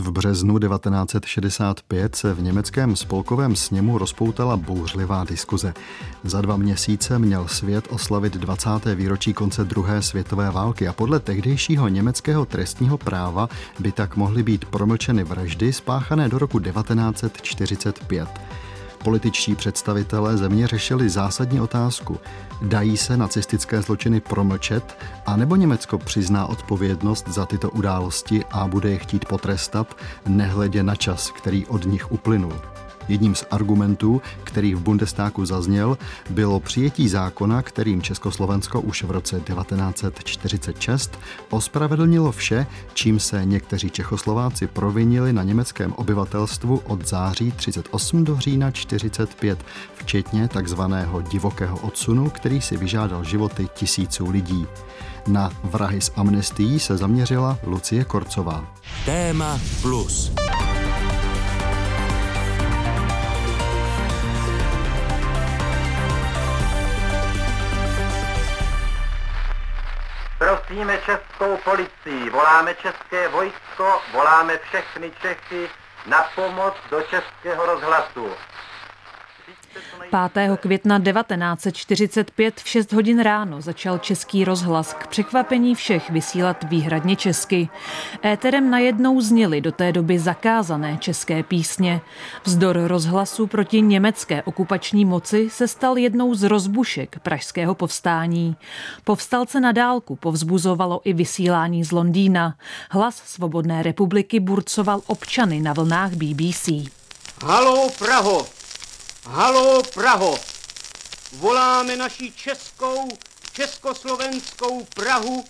[0.00, 5.74] V březnu 1965 se v německém spolkovém sněmu rozpoutala bouřlivá diskuze.
[6.24, 8.70] Za dva měsíce měl svět oslavit 20.
[8.94, 13.48] výročí konce druhé světové války a podle tehdejšího německého trestního práva
[13.78, 18.28] by tak mohly být promlčeny vraždy spáchané do roku 1945.
[19.04, 22.18] Političtí představitelé země řešili zásadní otázku.
[22.62, 28.98] Dají se nacistické zločiny promlčet, anebo Německo přizná odpovědnost za tyto události a bude je
[28.98, 29.96] chtít potrestat,
[30.26, 32.77] nehledě na čas, který od nich uplynul.
[33.08, 35.98] Jedním z argumentů, který v Bundestagu zazněl,
[36.30, 41.18] bylo přijetí zákona, kterým Československo už v roce 1946
[41.50, 48.70] ospravedlnilo vše, čím se někteří Čechoslováci provinili na německém obyvatelstvu od září 38 do října
[48.70, 49.64] 45,
[49.94, 54.66] včetně takzvaného divokého odsunu, který si vyžádal životy tisíců lidí.
[55.26, 58.74] Na vrahy z amnestií se zaměřila Lucie Korcová.
[59.04, 60.32] Téma plus.
[70.48, 75.70] Prosíme českou policii, voláme české vojsko, voláme všechny Čechy
[76.06, 78.32] na pomoc do českého rozhlasu.
[80.32, 80.60] 5.
[80.60, 87.68] května 1945 v 6 hodin ráno začal český rozhlas k překvapení všech vysílat výhradně česky.
[88.24, 92.00] Éterem najednou zněly do té doby zakázané české písně.
[92.44, 98.56] Vzdor rozhlasu proti německé okupační moci se stal jednou z rozbušek pražského povstání.
[99.04, 102.54] Povstalce na dálku povzbuzovalo i vysílání z Londýna.
[102.90, 106.68] Hlas Svobodné republiky burcoval občany na vlnách BBC.
[107.44, 108.46] Halo Praho,
[109.24, 110.40] Halo Praho!
[111.32, 113.18] Voláme naši českou,
[113.52, 115.44] československou Prahu,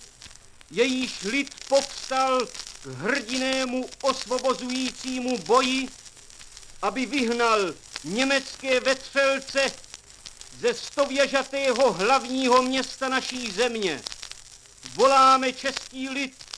[0.71, 2.45] jejíž lid povstal
[2.83, 5.89] k hrdinému osvobozujícímu boji,
[6.81, 9.71] aby vyhnal německé vetřelce
[10.59, 14.01] ze stověžatého hlavního města naší země.
[14.93, 16.48] Voláme český lid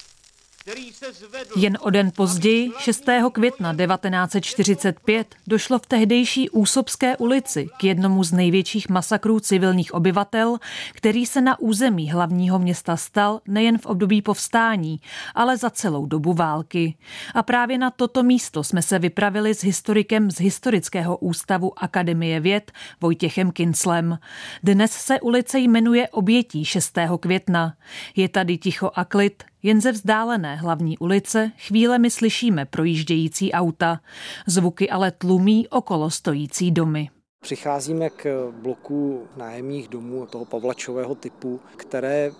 [1.55, 3.03] jen o den později, 6.
[3.31, 10.57] května 1945, došlo v tehdejší Úsobské ulici k jednomu z největších masakrů civilních obyvatel,
[10.93, 14.99] který se na území hlavního města stal nejen v období povstání,
[15.35, 16.95] ale za celou dobu války.
[17.33, 22.71] A právě na toto místo jsme se vypravili s historikem z Historického ústavu Akademie věd
[23.01, 24.19] Vojtěchem Kinslem.
[24.63, 26.97] Dnes se ulice jmenuje Obětí 6.
[27.19, 27.73] května.
[28.15, 33.99] Je tady ticho a klid, jen ze vzdálené hlavní ulice chvílemi slyšíme projíždějící auta,
[34.47, 37.09] zvuky ale tlumí okolo stojící domy.
[37.41, 42.31] Přicházíme k bloku nájemních domů toho pavlačového typu, které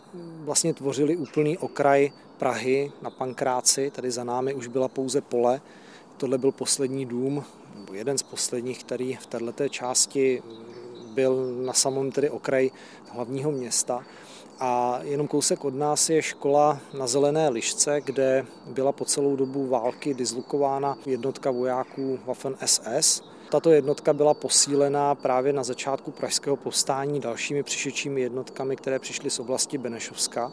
[0.44, 3.92] vlastně tvořily úplný okraj Prahy na Pankráci.
[3.92, 5.62] Tady za námi už byla pouze pole.
[6.18, 7.44] Tohle byl poslední dům,
[7.76, 10.42] nebo jeden z posledních, který v této části
[11.14, 12.72] byl na samém tedy okraji
[13.10, 14.04] hlavního města.
[14.64, 19.68] A jenom kousek od nás je škola na Zelené lišce, kde byla po celou dobu
[19.68, 23.24] války dislokována jednotka vojáků Waffen SS.
[23.50, 29.40] Tato jednotka byla posílená právě na začátku pražského povstání dalšími přišečími jednotkami, které přišly z
[29.40, 30.52] oblasti Benešovska.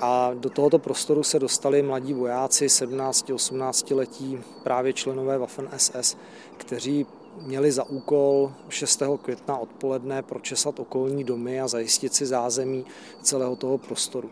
[0.00, 6.16] A do tohoto prostoru se dostali mladí vojáci, 17-18 letí, právě členové Waffen SS,
[6.56, 7.06] kteří
[7.42, 9.02] měli za úkol 6.
[9.22, 12.84] května odpoledne pročesat okolní domy a zajistit si zázemí
[13.22, 14.30] celého toho prostoru.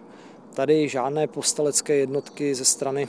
[0.54, 3.08] Tady žádné povstalecké jednotky ze strany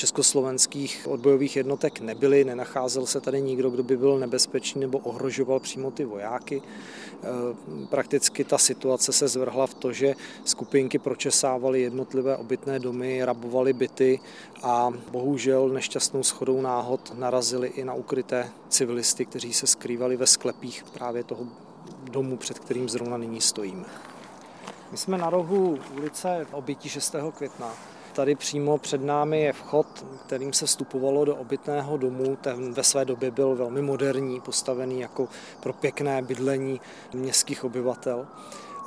[0.00, 5.90] československých odbojových jednotek nebyly, nenacházel se tady nikdo, kdo by byl nebezpečný nebo ohrožoval přímo
[5.90, 6.62] ty vojáky.
[6.62, 13.72] E, prakticky ta situace se zvrhla v to, že skupinky pročesávaly jednotlivé obytné domy, rabovaly
[13.72, 14.20] byty
[14.62, 20.84] a bohužel nešťastnou schodou náhod narazili i na ukryté civilisty, kteří se skrývali ve sklepích
[20.92, 21.44] právě toho
[22.10, 23.84] domu, před kterým zrovna nyní stojíme.
[24.90, 27.14] My jsme na rohu ulice obětí 6.
[27.36, 29.86] května Tady přímo před námi je vchod,
[30.26, 32.36] kterým se vstupovalo do obytného domu.
[32.36, 35.28] Ten ve své době byl velmi moderní, postavený jako
[35.60, 36.80] pro pěkné bydlení
[37.14, 38.26] městských obyvatel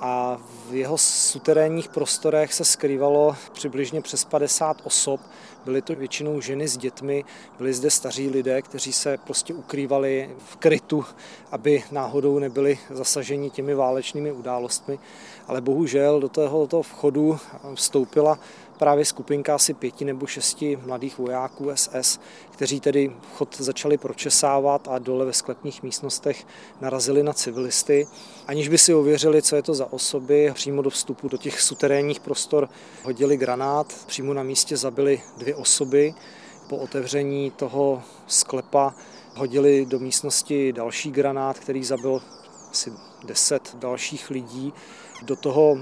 [0.06, 0.38] a
[0.70, 5.22] v jeho suterénních prostorech se skrývalo přibližně přes 50 osob.
[5.66, 7.26] Byly to většinou ženy s dětmi,
[7.58, 11.06] byli zde staří lidé, kteří se prostě ukrývali v krytu,
[11.52, 15.00] aby náhodou nebyli zasaženi těmi válečnými událostmi.
[15.48, 17.40] Ale bohužel do tohoto vchodu
[17.76, 18.40] vstoupila
[18.84, 22.20] právě skupinka asi pěti nebo šesti mladých vojáků SS,
[22.52, 26.46] kteří tedy vchod začali pročesávat a dole ve sklepních místnostech
[26.82, 28.08] narazili na civilisty.
[28.48, 32.20] Aniž by si ověřili, co je to za osoby, přímo do vstupu do těch suterénních
[32.20, 32.70] prostor
[33.04, 36.14] hodili granát, přímo na místě zabili dvě osoby.
[36.70, 38.96] Po otevření toho sklepa
[39.36, 42.22] hodili do místnosti další granát, který zabil
[42.74, 42.94] asi
[43.24, 44.74] deset dalších lidí.
[45.22, 45.78] Do toho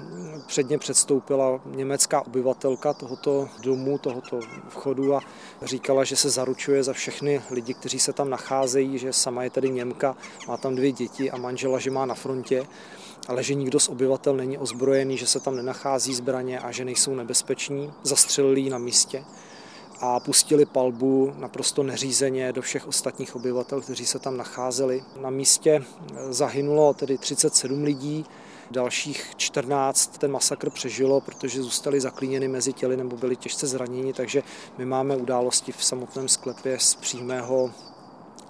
[0.48, 4.40] předně předstoupila německá obyvatelka tohoto domu, tohoto
[4.70, 5.22] vchodu a
[5.62, 9.70] říkala, že se zaručuje za všechny lidi, kteří se tam nacházejí, že sama je tedy
[9.70, 10.16] Němka,
[10.48, 12.68] má tam dvě děti a manžela, že má na frontě,
[13.28, 17.16] ale že nikdo z obyvatel není ozbrojený, že se tam nenachází zbraně a že nejsou
[17.16, 17.94] nebezpeční.
[18.04, 19.24] Zastřelili na místě
[20.02, 25.04] a pustili palbu naprosto neřízeně do všech ostatních obyvatel, kteří se tam nacházeli.
[25.22, 25.84] Na místě
[26.30, 28.26] zahynulo tedy 37 lidí,
[28.72, 34.44] dalších 14 ten masakr přežilo, protože zůstali zaklíněni mezi těly nebo byli těžce zraněni, takže
[34.78, 37.72] my máme události v samotném sklepě z přímého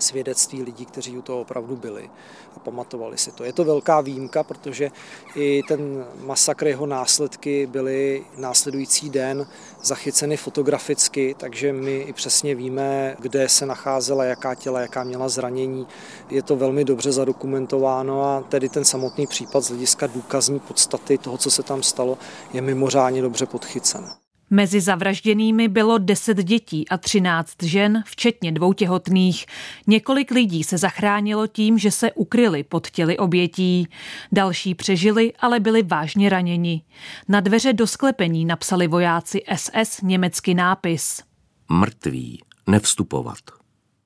[0.01, 2.09] svědectví lidí, kteří u toho opravdu byli
[2.56, 3.44] a pamatovali si to.
[3.44, 4.92] Je to velká výjimka, protože
[5.36, 9.48] i ten masakr, jeho následky byly následující den
[9.83, 15.88] zachyceny fotograficky, takže my i přesně víme, kde se nacházela, jaká těla, jaká měla zranění.
[16.30, 21.38] Je to velmi dobře zadokumentováno a tedy ten samotný případ z hlediska důkazní podstaty toho,
[21.38, 22.18] co se tam stalo,
[22.53, 24.20] je mimořádně dobře podchycen.
[24.53, 29.45] Mezi zavražděnými bylo 10 dětí a 13 žen, včetně dvou těhotných.
[29.88, 33.88] Několik lidí se zachránilo tím, že se ukryli pod těly obětí.
[34.31, 36.83] Další přežili, ale byli vážně raněni.
[37.27, 41.21] Na dveře do sklepení napsali vojáci SS německý nápis.
[41.69, 43.38] Mrtví, nevstupovat.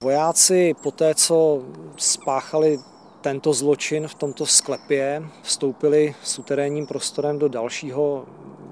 [0.03, 1.63] Vojáci po té, co
[1.97, 2.79] spáchali
[3.21, 8.25] tento zločin v tomto sklepě, vstoupili suterénním prostorem do dalšího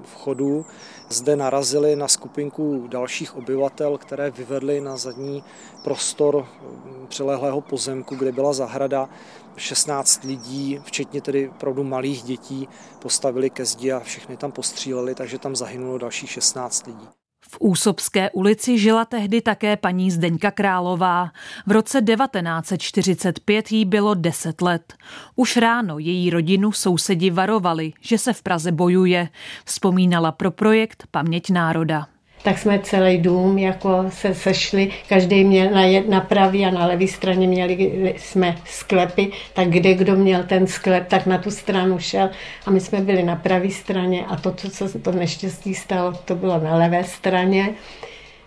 [0.04, 0.66] vchodu.
[1.10, 5.44] Zde narazili na skupinku dalších obyvatel, které vyvedli na zadní
[5.84, 9.10] prostor mm, přilehlého pozemku, kde byla zahrada.
[9.58, 12.68] 16 lidí, včetně tedy opravdu malých dětí,
[13.00, 17.23] postavili ke zdi a všechny tam postříleli, takže tam zahynulo dalších 16 lidí.
[17.54, 21.32] V Úsobské ulici žila tehdy také paní Zdeňka Králová.
[21.66, 24.94] V roce 1945 jí bylo 10 let.
[25.36, 29.30] Už ráno její rodinu sousedi varovali, že se v Praze bojuje.
[29.66, 32.13] Vzpomínala pro projekt Paměť národa
[32.44, 36.86] tak jsme celý dům jako se sešli, každý měl na, jed, na pravý a na
[36.86, 42.00] levé straně měli jsme sklepy, tak kde kdo měl ten sklep, tak na tu stranu
[42.00, 42.30] šel.
[42.66, 46.14] A my jsme byli na pravé straně a to, to, co se to neštěstí stalo,
[46.26, 47.70] to bylo na levé straně.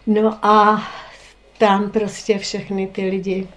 [0.07, 0.83] No a
[1.59, 3.49] tam prostě všechny ty lidi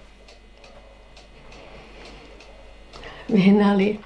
[3.28, 3.98] vyhnali.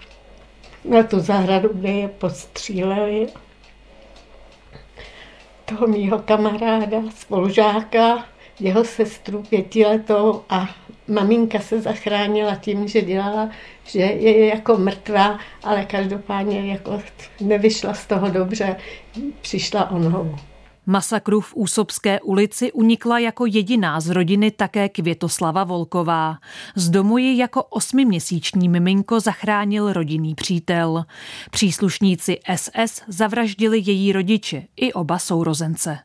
[0.84, 3.26] Na tu zahradu, kde je postříleli
[5.64, 8.24] toho mýho kamaráda, spolužáka,
[8.60, 10.68] jeho sestru pětiletou a
[11.08, 13.50] maminka se zachránila tím, že dělala,
[13.84, 17.00] že je jako mrtvá, ale každopádně jako
[17.40, 18.76] nevyšla z toho dobře,
[19.40, 20.36] přišla o nohu.
[20.86, 26.36] Masakru v Úsobské ulici unikla jako jediná z rodiny také Květoslava Volková.
[26.76, 31.04] Z domu ji jako osmiměsíční miminko zachránil rodinný přítel.
[31.50, 35.98] Příslušníci SS zavraždili její rodiče i oba sourozence.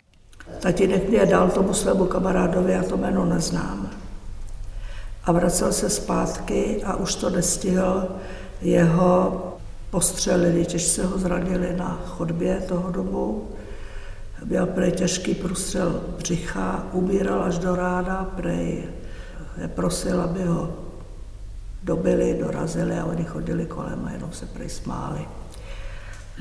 [0.60, 3.90] Tatínek mě dal tomu svému kamarádovi, já to jméno neznám.
[5.24, 8.08] A vracel se zpátky a už to nestihl.
[8.62, 9.44] Jeho
[9.90, 13.48] postřelili, těžce ho zranili na chodbě toho domu
[14.46, 18.84] Měl prej těžký průstřel břicha, umíral až do rána, prej
[19.68, 20.74] prosil, aby ho
[21.84, 25.20] dobili, dorazili a oni chodili kolem a jenom se prej smáli.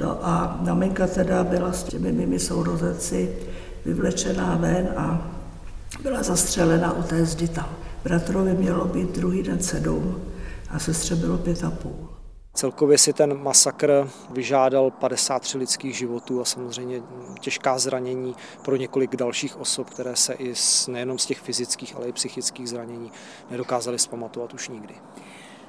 [0.00, 3.36] No a maminka teda byla s těmi mými sourozenci
[3.84, 5.30] vyvlečená ven a
[6.02, 7.68] byla zastřelena u té zdi tam.
[8.04, 10.22] Bratrovi mělo být druhý den sedm
[10.70, 12.07] a sestře bylo pět a půl.
[12.58, 17.02] Celkově si ten masakr vyžádal 53 lidských životů a samozřejmě
[17.40, 22.08] těžká zranění pro několik dalších osob, které se i z, nejenom z těch fyzických, ale
[22.08, 23.12] i psychických zranění
[23.50, 24.94] nedokázaly zpamatovat už nikdy.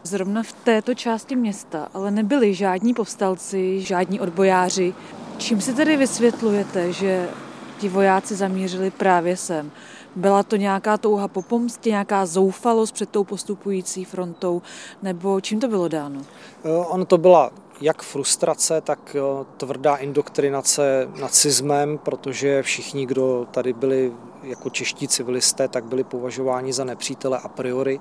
[0.04, 4.94] Zrovna v této části města ale nebyli žádní povstalci, žádní odbojáři.
[5.38, 7.30] Čím si tedy vysvětlujete, že
[7.78, 9.72] ti vojáci zamířili právě sem?
[10.20, 14.62] Byla to nějaká touha po pomstě, nějaká zoufalost před tou postupující frontou,
[15.04, 16.22] nebo čím to bylo dáno?
[16.64, 23.74] Eh, ono to byla jak frustrace, tak eh, tvrdá indoktrinace nacismem, protože všichni, kdo tady
[23.74, 28.00] byli jako čeští civilisté, tak byli považováni za nepřítele a priori.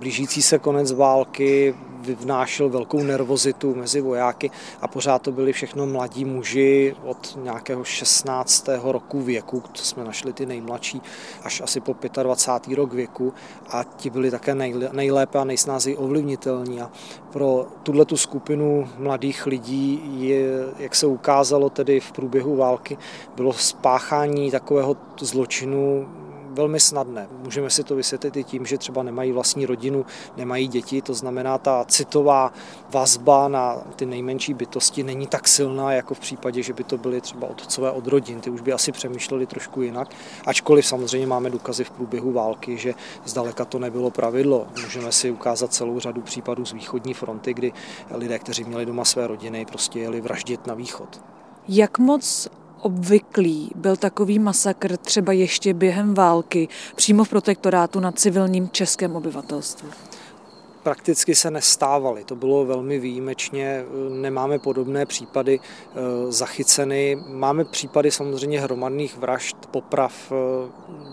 [0.00, 4.50] Blížící se konec války vyvnášel velkou nervozitu mezi vojáky
[4.80, 8.68] a pořád to byli všechno mladí muži od nějakého 16.
[8.82, 11.02] roku věku, to jsme našli ty nejmladší,
[11.42, 12.76] až asi po 25.
[12.76, 13.34] rok věku
[13.68, 14.54] a ti byli také
[14.92, 16.80] nejlépe a nejsnázeji ovlivnitelní.
[16.80, 16.90] A
[17.32, 20.48] pro tuhle tu skupinu mladých lidí, je,
[20.78, 22.98] jak se ukázalo tedy v průběhu války,
[23.36, 26.08] bylo spáchání takového zločinu
[26.56, 27.28] velmi snadné.
[27.44, 31.58] Můžeme si to vysvětlit i tím, že třeba nemají vlastní rodinu, nemají děti, to znamená
[31.58, 32.52] ta citová
[32.90, 37.20] vazba na ty nejmenší bytosti není tak silná, jako v případě, že by to byly
[37.20, 38.40] třeba otcové od rodin.
[38.40, 40.08] Ty už by asi přemýšleli trošku jinak,
[40.46, 42.94] ačkoliv samozřejmě máme důkazy v průběhu války, že
[43.24, 44.66] zdaleka to nebylo pravidlo.
[44.84, 47.72] Můžeme si ukázat celou řadu případů z východní fronty, kdy
[48.10, 51.20] lidé, kteří měli doma své rodiny, prostě jeli vraždit na východ.
[51.68, 52.48] Jak moc
[52.86, 59.88] obvyklý byl takový masakr třeba ještě během války přímo v protektorátu na civilním českém obyvatelstvu?
[60.86, 62.24] Prakticky se nestávaly.
[62.24, 65.98] To bylo velmi výjimečně, nemáme podobné případy eh,
[66.32, 67.16] zachyceny.
[67.28, 70.36] Máme případy samozřejmě hromadných vražd, poprav eh,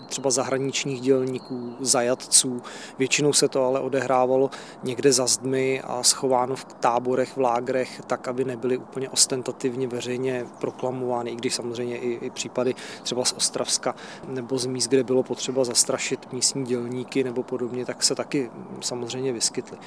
[0.06, 2.62] třeba zahraničních dělníků, zajatců.
[2.98, 4.50] Většinou se to ale odehrávalo
[4.82, 10.46] někde za zdmi a schováno v táborech, v lágrech, tak, aby nebyly úplně ostentativně veřejně
[10.60, 13.94] proklamovány, i když samozřejmě i, i případy třeba z Ostravska
[14.28, 18.50] nebo z míst, kde bylo potřeba zastrašit místní dělníky nebo podobně, tak se taky
[18.80, 19.78] samozřejmě vyskytly vyskytly.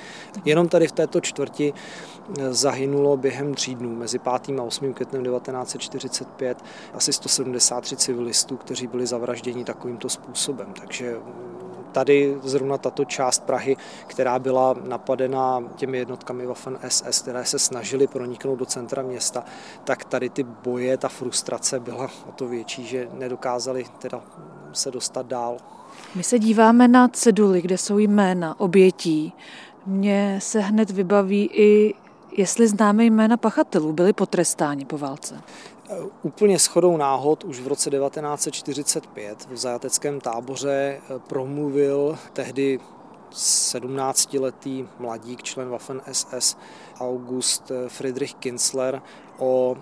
[0.46, 1.74] Jenom tady v této čtvrti
[2.40, 4.60] eh, zahynulo během tří dnů, mezi 5.
[4.60, 4.94] a 8.
[4.94, 10.74] květnem 1945, asi 173 civilistů, kteří byli zavražděni takovýmto způsobem.
[10.80, 17.46] Takže mm, tady zrovna tato část Prahy, která byla napadena těmi jednotkami Waffen SS, které
[17.46, 19.44] se snažily proniknout do centra města,
[19.84, 24.22] tak tady ty boje, ta frustrace byla o to větší, že nedokázali teda
[24.74, 25.58] se dostat dál.
[26.16, 29.34] My se díváme na ceduly, kde jsou jména obětí.
[29.88, 31.94] Mně se hned vybaví i,
[32.38, 35.42] jestli známe jména pachatelů, byli potrestáni po válce.
[36.24, 42.80] Úplně shodou náhod už v roce 1945 v zajateckém táboře eh, promluvil tehdy
[43.32, 46.58] 17-letý mladík, člen Waffen SS
[47.00, 49.02] August eh, Friedrich Kinsler
[49.38, 49.76] o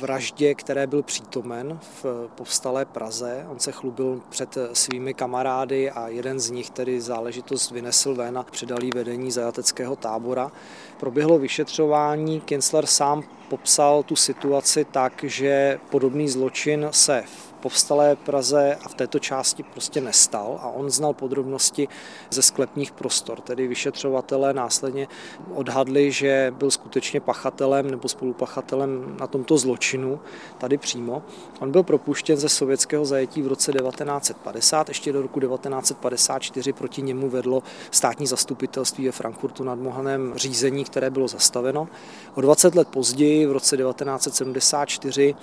[0.00, 3.46] vraždě, které byl přítomen v povstalé Praze.
[3.48, 8.42] On se chlubil před svými kamarády a jeden z nich tedy záležitost vynesl ven a
[8.42, 10.52] předal vedení zajateckého tábora.
[11.00, 18.76] Proběhlo vyšetřování, Kinsler sám popsal tu situaci tak, že podobný zločin se v povstalé Praze
[18.84, 21.88] a v této části prostě nestal a on znal podrobnosti
[22.30, 23.40] ze sklepních prostor.
[23.40, 25.08] Tedy vyšetřovatelé následně
[25.54, 30.20] odhadli, že byl skutečně pachatelem nebo spolupachatelem na tomto zločinu
[30.58, 31.22] tady přímo.
[31.60, 37.30] On byl propuštěn ze sovětského zajetí v roce 1950, ještě do roku 1954 proti němu
[37.30, 41.88] vedlo státní zastupitelství ve Frankfurtu nad Mohanem řízení, které bylo zastaveno.
[42.34, 45.34] O 20 let později, v roce 1974,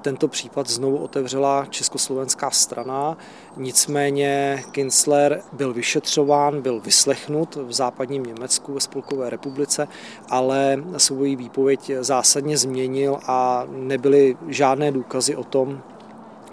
[0.00, 3.16] tento případ znovu otevřela československá strana,
[3.56, 9.88] nicméně Kinsler byl vyšetřován, byl vyslechnut v západním Německu ve Spolkové republice,
[10.28, 15.82] ale svoji výpověď zásadně změnil a nebyly žádné důkazy o tom,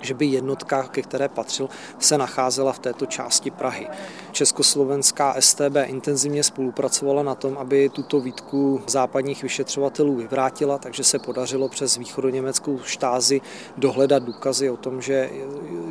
[0.01, 3.87] že by jednotka, ke které patřil, se nacházela v této části Prahy.
[4.31, 11.69] Československá STB intenzivně spolupracovala na tom, aby tuto výtku západních vyšetřovatelů vyvrátila, takže se podařilo
[11.69, 13.41] přes východoněmeckou štázi
[13.77, 15.29] dohledat důkazy o tom, že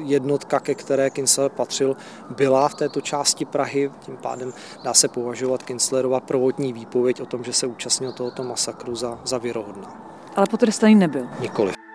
[0.05, 1.97] jednotka, ke které Kinsler patřil,
[2.31, 3.91] byla v této části Prahy.
[4.01, 4.53] Tím pádem
[4.85, 9.39] dá se považovat Kinslerova prvotní výpověď o tom, že se účastnil tohoto masakru za, za
[9.39, 10.07] věrohodná.
[10.37, 11.27] Ale potrestaný nebyl.
[11.41, 11.86] Nikoliv.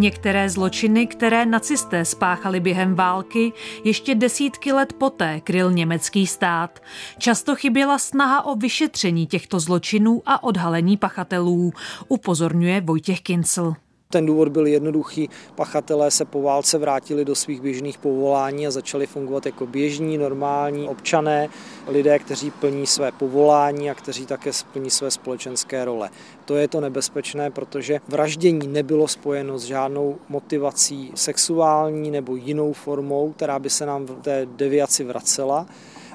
[0.00, 3.52] Některé zločiny, které nacisté spáchali během války,
[3.84, 6.82] ještě desítky let poté kryl německý stát.
[7.18, 11.72] Často chyběla snaha o vyšetření těchto zločinů a odhalení pachatelů,
[12.08, 13.74] upozorňuje Vojtěch Kincel.
[14.12, 15.28] Ten důvod byl jednoduchý.
[15.54, 20.88] Pachatelé se po válce vrátili do svých běžných povolání a začali fungovat jako běžní, normální
[20.88, 21.48] občané,
[21.88, 26.10] lidé, kteří plní své povolání a kteří také plní své společenské role.
[26.44, 33.32] To je to nebezpečné, protože vraždění nebylo spojeno s žádnou motivací sexuální nebo jinou formou,
[33.32, 35.66] která by se nám v té deviaci vracela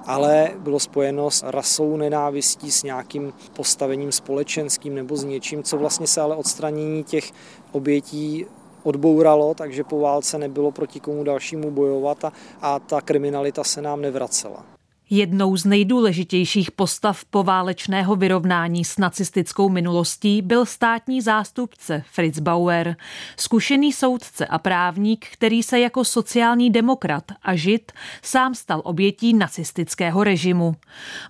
[0.05, 6.07] ale bylo spojeno s rasou nenávistí, s nějakým postavením společenským nebo s něčím, co vlastně
[6.07, 7.31] se ale odstranění těch
[7.75, 8.45] obětí
[8.83, 14.01] odbouralo, takže po válce nebylo proti komu dalšímu bojovat a, a ta kriminalita se nám
[14.01, 14.75] nevracela.
[15.09, 22.95] Jednou z nejdůležitějších postav poválečného vyrovnání s nacistickou minulostí byl státní zástupce Fritz Bauer,
[23.37, 27.91] zkušený soudce a právník, který se jako sociální demokrat a žid
[28.21, 30.75] sám stal obětí nacistického režimu.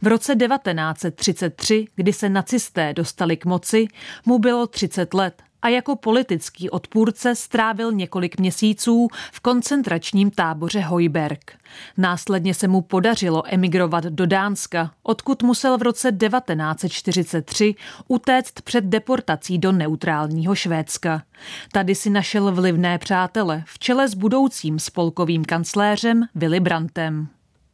[0.01, 3.87] V roce 1933, kdy se nacisté dostali k moci,
[4.25, 11.57] mu bylo 30 let a jako politický odpůrce strávil několik měsíců v koncentračním táboře Hojberg.
[11.97, 17.75] Následně se mu podařilo emigrovat do Dánska, odkud musel v roce 1943
[18.07, 21.23] utéct před deportací do neutrálního Švédska.
[21.71, 27.27] Tady si našel vlivné přátele v čele s budoucím spolkovým kancléřem Willy Brandtem.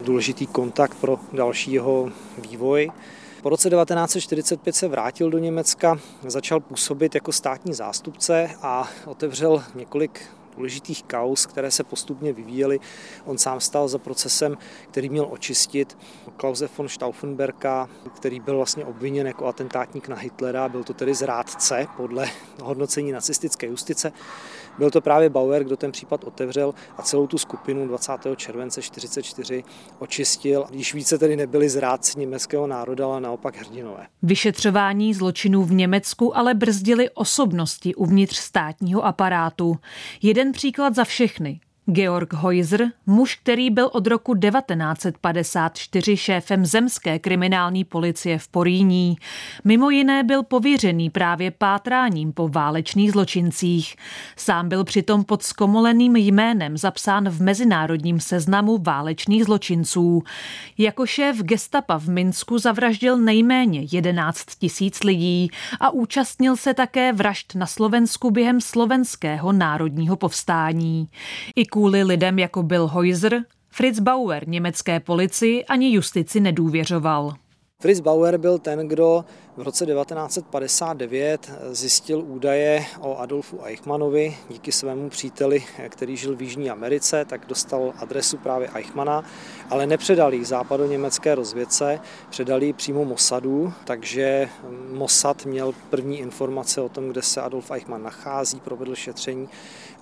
[0.06, 2.10] Důležitý kontakt pro další jeho
[2.50, 2.92] vývoj.
[3.42, 10.22] Po roce 1945 se vrátil do Německa, začal působit jako státní zástupce a otevřel několik
[10.56, 12.80] důležitých kaus, které se postupně vyvíjely.
[13.26, 14.58] On sám stál za procesem,
[14.92, 15.98] který měl očistit
[16.38, 21.88] Klause von Stauffenberga, který byl vlastně obviněn jako atentátník na Hitlera, byl to tedy zrádce
[21.98, 22.30] podle
[22.62, 24.12] hodnocení nacistické justice.
[24.78, 28.12] Byl to právě Bauer, kdo ten případ otevřel a celou tu skupinu 20.
[28.36, 29.64] července 1944
[30.00, 30.66] očistil.
[30.72, 34.08] Již více tedy nebyli zrádci německého národa, ale naopak hrdinové.
[34.22, 39.78] Vyšetřování zločinů v Německu ale brzdili osobnosti uvnitř státního aparátu.
[40.22, 41.60] Jeden příklad za všechny.
[41.94, 49.18] Georg Heuser, muž, který byl od roku 1954 šéfem zemské kriminální policie v Poríní.
[49.64, 53.96] Mimo jiné byl pověřený právě pátráním po válečných zločincích.
[54.36, 60.24] Sám byl přitom pod skomoleným jménem zapsán v mezinárodním seznamu válečných zločinců.
[60.78, 67.56] Jako šéf gestapa v Minsku zavraždil nejméně 11 tisíc lidí a účastnil se také vražd
[67.56, 71.10] na Slovensku během slovenského národního povstání.
[71.56, 77.34] I kvůli lidem jako Bill Heuser, Fritz Bauer německé policii ani justici nedůvěřoval.
[77.82, 79.26] Fritz Bauer byl ten, kdo
[79.58, 86.70] v roce 1959 zjistil údaje o Adolfu Eichmannovi díky svému příteli, který žil v Jižní
[86.70, 89.24] Americe, tak dostal adresu právě Eichmana,
[89.70, 94.50] ale nepředal ji západoněmecké rozvědce, předal ji přímo Mossadu, takže
[94.92, 99.50] Mossad měl první informace o tom, kde se Adolf Eichmann nachází, provedl šetření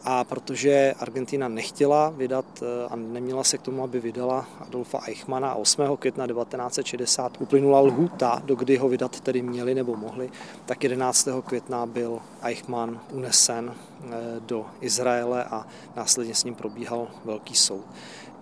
[0.03, 5.55] a protože Argentina nechtěla vydat eh, a neměla se k tomu, aby vydala Adolfa Eichmana
[5.55, 5.97] 8.
[5.97, 10.29] května 1960 uplynula lhůta, do kdy ho vydat tedy měli nebo mohli,
[10.65, 11.27] tak 11.
[11.45, 14.09] května byl Eichmann unesen eh,
[14.39, 17.85] do Izraele a následně s ním probíhal velký soud.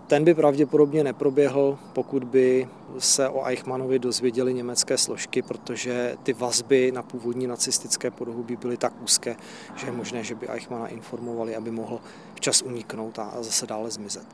[0.08, 2.68] Ten by pravděpodobně neproběhl, pokud by
[3.00, 8.94] se o Eichmannovi dozvěděli německé složky, protože ty vazby na původní nacistické podhubí byly tak
[9.04, 9.36] úzké,
[9.76, 12.00] že je možné, že by Eichmanna informovali, aby mohl
[12.36, 14.26] včas uniknout a zase dále zmizet.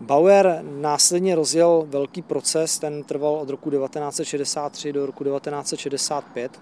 [0.00, 6.60] Bauer následně rozjel velký proces, ten trval od roku 1963 do roku 1965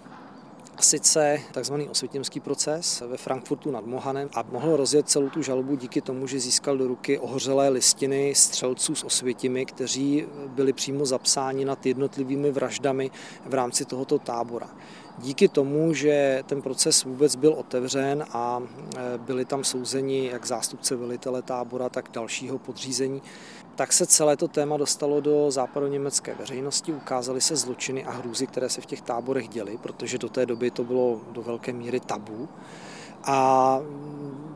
[0.80, 1.74] sice tzv.
[1.90, 6.40] osvětěmský proces ve Frankfurtu nad Mohanem a mohl rozjet celou tu žalobu díky tomu, že
[6.40, 13.10] získal do ruky ohořelé listiny střelců s osvětimi, kteří byli přímo zapsáni nad jednotlivými vraždami
[13.46, 14.70] v rámci tohoto tábora.
[15.18, 18.62] Díky tomu, že ten proces vůbec byl otevřen a
[18.96, 23.22] e, byli tam souzeni jak zástupce velitele tábora, tak dalšího podřízení,
[23.74, 28.68] tak se celé to téma dostalo do západoněmecké veřejnosti, ukázaly se zločiny a hrůzy, které
[28.68, 32.48] se v těch táborech děly, protože do té doby to bylo do velké míry tabu.
[33.24, 33.80] A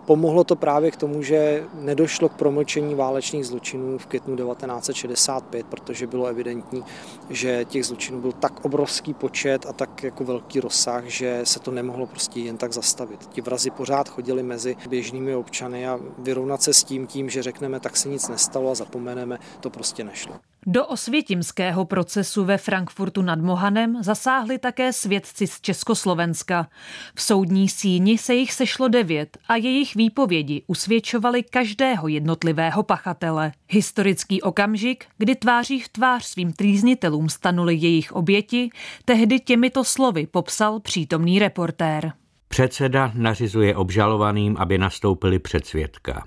[0.07, 6.07] Pomohlo to právě k tomu, že nedošlo k promlčení válečných zločinů v květnu 1965, protože
[6.07, 6.85] bylo evidentní,
[7.31, 11.71] že těch zločinů byl tak obrovský počet a tak jako velký rozsah, že se to
[11.71, 13.27] nemohlo prostě jen tak zastavit.
[13.27, 17.81] Ti vrazi pořád chodili mezi běžnými občany a vyrovnat se s tím tím, že řekneme,
[17.81, 20.35] tak se nic nestalo a zapomeneme, to prostě nešlo.
[20.69, 26.69] Do osvětimského procesu ve Frankfurtu nad Mohanem zasáhli také svědci z Československa.
[27.15, 33.53] V soudní síni se jich sešlo devět a jejich výpovědi usvědčovali každého jednotlivého pachatele.
[33.69, 38.71] Historický okamžik, kdy tváří v tvář svým trýznitelům stanuli jejich oběti,
[39.05, 42.13] tehdy těmito slovy popsal přítomný reportér.
[42.49, 46.27] Předseda nařizuje obžalovaným, aby nastoupili před svědka.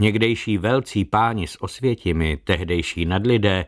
[0.00, 3.66] Někdejší velcí páni s osvětimi, tehdejší nadlidé,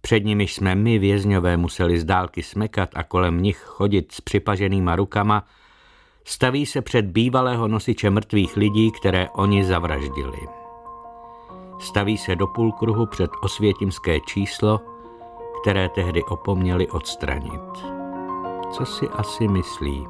[0.00, 4.96] před nimi jsme my vězňové museli z dálky smekat a kolem nich chodit s připaženýma
[4.96, 5.44] rukama,
[6.24, 10.38] staví se před bývalého nosiče mrtvých lidí, které oni zavraždili.
[11.80, 14.80] Staví se do půlkruhu před osvětimské číslo,
[15.62, 17.72] které tehdy opomněli odstranit.
[18.72, 20.06] Co si asi myslí?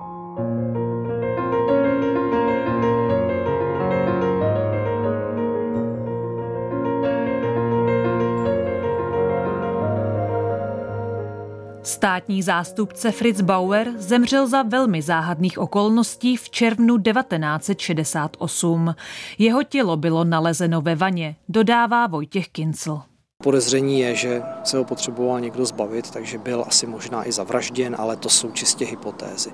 [11.85, 18.95] Státní zástupce Fritz Bauer zemřel za velmi záhadných okolností v červnu 1968.
[19.39, 23.01] Jeho tělo bylo nalezeno ve vaně, dodává Vojtěch Kincl.
[23.43, 28.17] Podezření je, že se ho potřeboval někdo zbavit, takže byl asi možná i zavražděn, ale
[28.17, 29.51] to jsou čistě hypotézy.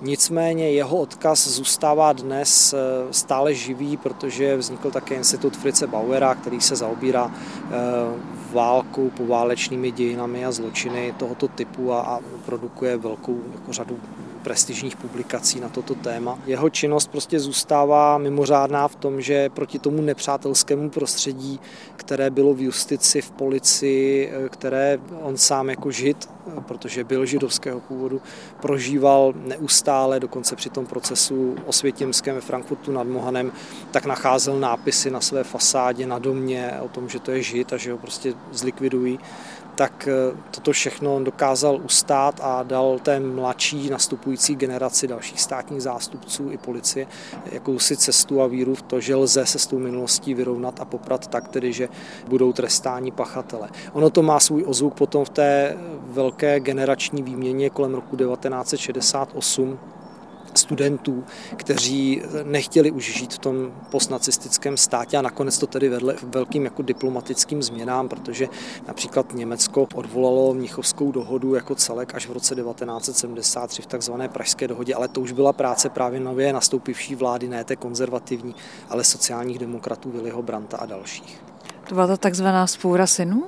[0.00, 2.78] Nicméně jeho odkaz zůstává dnes eh,
[3.10, 10.44] stále živý, protože vznikl také institut Frice Bauera, který se zaobírá eh, válkou, poválečnými dějinami
[10.44, 13.98] a zločiny tohoto typu a, a produkuje velkou jako řadu
[14.42, 16.38] prestižních publikací na toto téma.
[16.46, 21.60] Jeho činnost prostě zůstává mimořádná v tom, že proti tomu nepřátelskému prostředí,
[21.96, 26.28] které bylo v justici, v policii, které on sám jako žid,
[26.68, 28.20] protože byl židovského původu,
[28.60, 33.52] prožíval neustále, dokonce při tom procesu osvětimském ve Frankfurtu nad Mohanem,
[33.90, 37.76] tak nacházel nápisy na své fasádě, na domě o tom, že to je žid a
[37.76, 39.18] že ho prostě zlikvidují
[39.80, 46.50] tak eh, toto všechno dokázal ustát a dal té mladší nastupující generaci dalších státních zástupců
[46.50, 47.06] i policie
[47.52, 51.26] jakousi cestu a víru v to, že lze se s tou minulostí vyrovnat a poprat
[51.26, 51.88] tak tedy, že
[52.28, 53.68] budou trestáni pachatele.
[53.92, 59.78] Ono to má svůj ozvuk potom v té velké generační výměně kolem roku 1968,
[60.58, 61.24] studentů,
[61.56, 66.82] kteří nechtěli už žít v tom postnacistickém státě a nakonec to tedy vedle velkým jako
[66.82, 68.48] diplomatickým změnám, protože
[68.88, 74.94] například Německo odvolalo Mnichovskou dohodu jako celek až v roce 1973 v takzvané Pražské dohodě,
[74.94, 78.54] ale to už byla práce právě nově nastoupivší vlády, ne té konzervativní,
[78.88, 81.42] ale sociálních demokratů Viliho Branta a dalších.
[81.88, 83.44] To byla ta takzvaná spoura synů?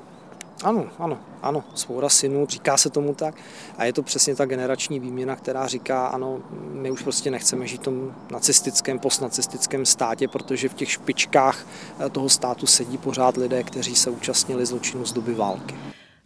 [0.62, 3.34] Ano, ano, ano, svoura synů, říká se tomu tak.
[3.78, 6.38] A je to přesně ta generační výměna, která říká, ano,
[6.72, 11.66] my už prostě nechceme žít v tom nacistickém, postnacistickém státě, protože v těch špičkách
[12.00, 15.74] eh, toho státu sedí pořád lidé, kteří se účastnili zločinu z doby války.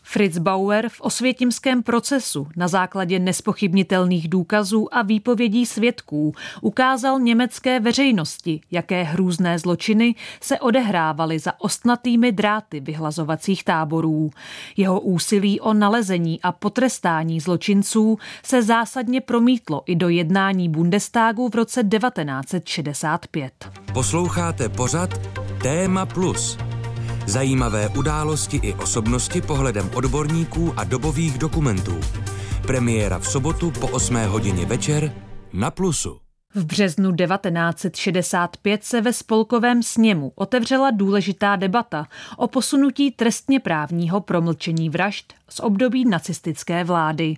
[0.09, 8.61] Fritz Bauer v osvětimském procesu na základě nespochybnitelných důkazů a výpovědí svědků ukázal německé veřejnosti,
[8.71, 14.31] jaké hrůzné zločiny se odehrávaly za ostnatými dráty vyhlazovacích táborů.
[14.77, 21.55] Jeho úsilí o nalezení a potrestání zločinců se zásadně promítlo i do jednání Bundestagu v
[21.55, 23.53] roce 1965.
[23.92, 25.11] Posloucháte pořad
[25.62, 26.59] Téma Plus
[27.27, 32.01] Zajímavé události i osobnosti pohledem odborníků a dobových dokumentů.
[32.67, 35.12] Premiéra v sobotu po 8 hodině večer
[35.53, 36.26] na Plusu.
[36.57, 44.90] V březnu 1965 se ve spolkovém sněmu otevřela důležitá debata o posunutí trestně právního promlčení
[44.90, 47.35] vražd z období nacistické vlády.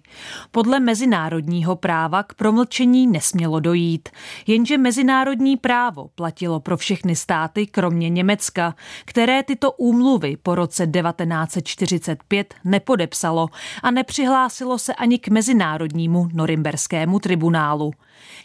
[0.51, 4.09] Podle mezinárodního práva k promlčení nesmělo dojít,
[4.47, 12.55] jenže mezinárodní právo platilo pro všechny státy, kromě Německa, které tyto úmluvy po roce 1945
[12.65, 13.49] nepodepsalo
[13.83, 17.93] a nepřihlásilo se ani k mezinárodnímu norimberskému tribunálu.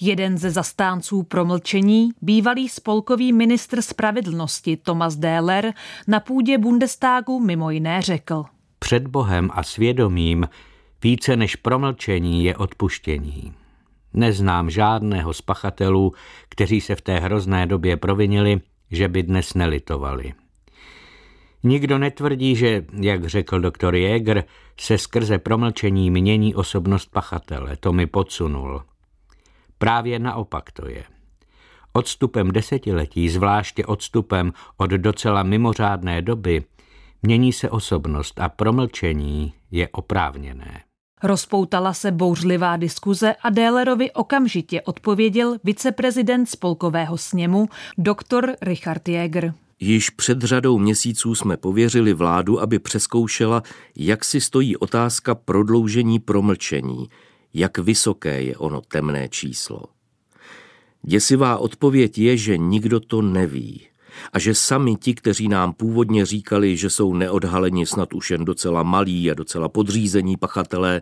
[0.01, 5.73] Jeden ze zastánců promlčení, bývalý spolkový ministr spravedlnosti Thomas Dehler,
[6.07, 8.43] na půdě Bundestagu mimo jiné řekl.
[8.79, 10.47] Před Bohem a svědomím
[11.03, 13.53] více než promlčení je odpuštění.
[14.13, 16.13] Neznám žádného z pachatelů,
[16.49, 20.33] kteří se v té hrozné době provinili, že by dnes nelitovali.
[21.63, 24.43] Nikdo netvrdí, že, jak řekl doktor Jäger,
[24.79, 27.77] se skrze promlčení mění osobnost pachatele.
[27.77, 28.81] To mi podsunul.
[29.83, 31.03] Právě naopak to je.
[31.93, 36.63] Odstupem desetiletí, zvláště odstupem od docela mimořádné doby,
[37.23, 40.81] mění se osobnost a promlčení je oprávněné.
[41.23, 49.53] Rozpoutala se bouřlivá diskuze a Délerovi okamžitě odpověděl viceprezident spolkového sněmu doktor Richard Jäger.
[49.79, 53.63] Již před řadou měsíců jsme pověřili vládu, aby přeskoušela,
[53.95, 57.09] jak si stojí otázka prodloužení promlčení,
[57.53, 59.83] jak vysoké je ono temné číslo.
[61.01, 63.87] Děsivá odpověď je, že nikdo to neví
[64.33, 68.83] a že sami ti, kteří nám původně říkali, že jsou neodhaleni snad už jen docela
[68.83, 71.01] malí a docela podřízení pachatelé,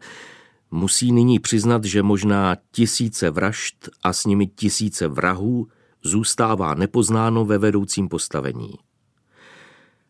[0.71, 5.67] musí nyní přiznat, že možná tisíce vražd a s nimi tisíce vrahů
[6.03, 8.73] zůstává nepoznáno ve vedoucím postavení.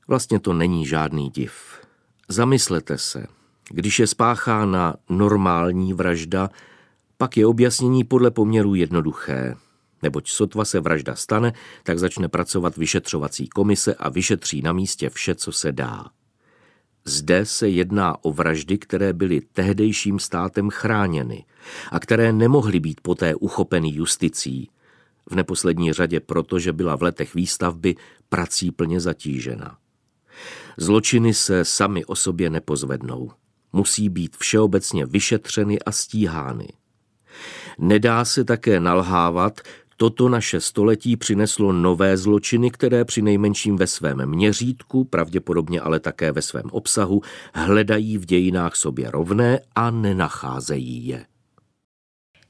[0.07, 1.53] Vlastně to není žádný div.
[2.29, 3.27] Zamyslete se,
[3.73, 6.49] když je spáchána normální vražda,
[7.17, 9.55] pak je objasnění podle poměru jednoduché.
[10.03, 11.53] Neboť sotva se vražda stane,
[11.83, 16.05] tak začne pracovat vyšetřovací komise a vyšetří na místě vše, co se dá.
[17.05, 21.45] Zde se jedná o vraždy, které byly tehdejším státem chráněny
[21.91, 24.69] a které nemohly být poté uchopeny justicí,
[25.29, 27.95] v neposlední řadě proto, že byla v letech výstavby
[28.29, 29.77] prací plně zatížena.
[30.77, 33.31] Zločiny se sami o sobě nepozvednou
[33.73, 36.67] musí být všeobecně vyšetřeny a stíhány.
[37.79, 39.61] Nedá se také nalhávat,
[39.97, 46.31] toto naše století přineslo nové zločiny, které při nejmenším ve svém měřítku, pravděpodobně ale také
[46.31, 47.21] ve svém obsahu,
[47.53, 51.30] hledají v dějinách sobě rovné a nenacházejí je.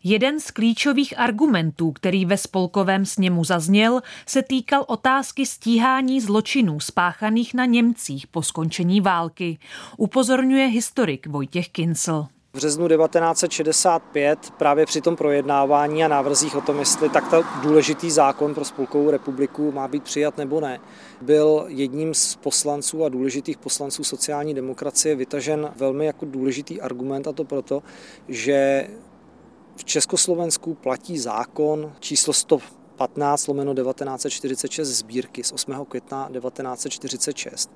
[0.03, 7.53] Jeden z klíčových argumentů, který ve spolkovém sněmu zazněl, se týkal otázky stíhání zločinů spáchaných
[7.53, 9.57] na Němcích po skončení války,
[9.97, 12.27] upozorňuje historik Vojtěch Kincel.
[12.53, 18.53] V březnu 1965 právě při tom projednávání a návrzích o tom, jestli takto důležitý zákon
[18.53, 20.79] pro Spolkovou republiku má být přijat nebo ne,
[21.21, 27.31] byl jedním z poslanců a důležitých poslanců sociální demokracie vytažen velmi jako důležitý argument a
[27.33, 27.83] to proto,
[28.27, 28.87] že
[29.81, 35.85] v Československu platí zákon číslo 100 15 lomeno 1946 sbírky z 8.
[35.89, 37.71] května 1946,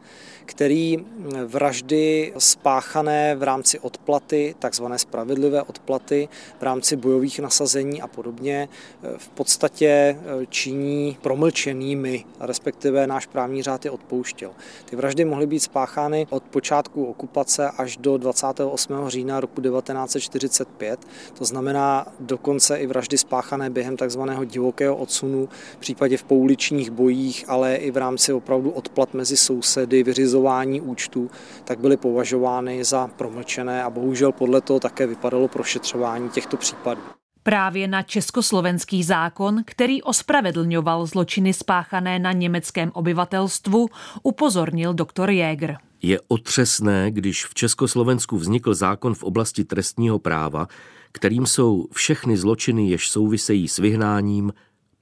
[0.46, 1.06] který
[1.46, 8.70] vraždy spáchané v rámci odplaty, takzvané spravedlivé odplaty, v rámci bojových nasazení a podobně,
[9.18, 10.18] v podstatě e,
[10.50, 14.52] činí promlčenými, respektive náš právní řád je odpouštěl.
[14.86, 19.10] Ty vraždy mohly být spáchány od počátku okupace až do 28.
[19.10, 25.78] října roku 1945, to znamená dokonce i vraždy spáchané během takzvaného divokého odsunu odsunu, v
[25.78, 31.30] případě v pouličních bojích, ale i v rámci opravdu odplat mezi sousedy, vyřizování účtů,
[31.64, 37.02] tak byly považovány za promlčené a bohužel podle toho také vypadalo prošetřování těchto případů.
[37.44, 43.88] Právě na československý zákon, který ospravedlňoval zločiny spáchané na německém obyvatelstvu,
[44.24, 45.78] upozornil doktor Jäger.
[46.02, 50.68] Je otřesné, když v Československu vznikl zákon v oblasti trestního práva,
[51.16, 54.54] kterým jsou všechny zločiny, jež souvisejí s vyhnáním,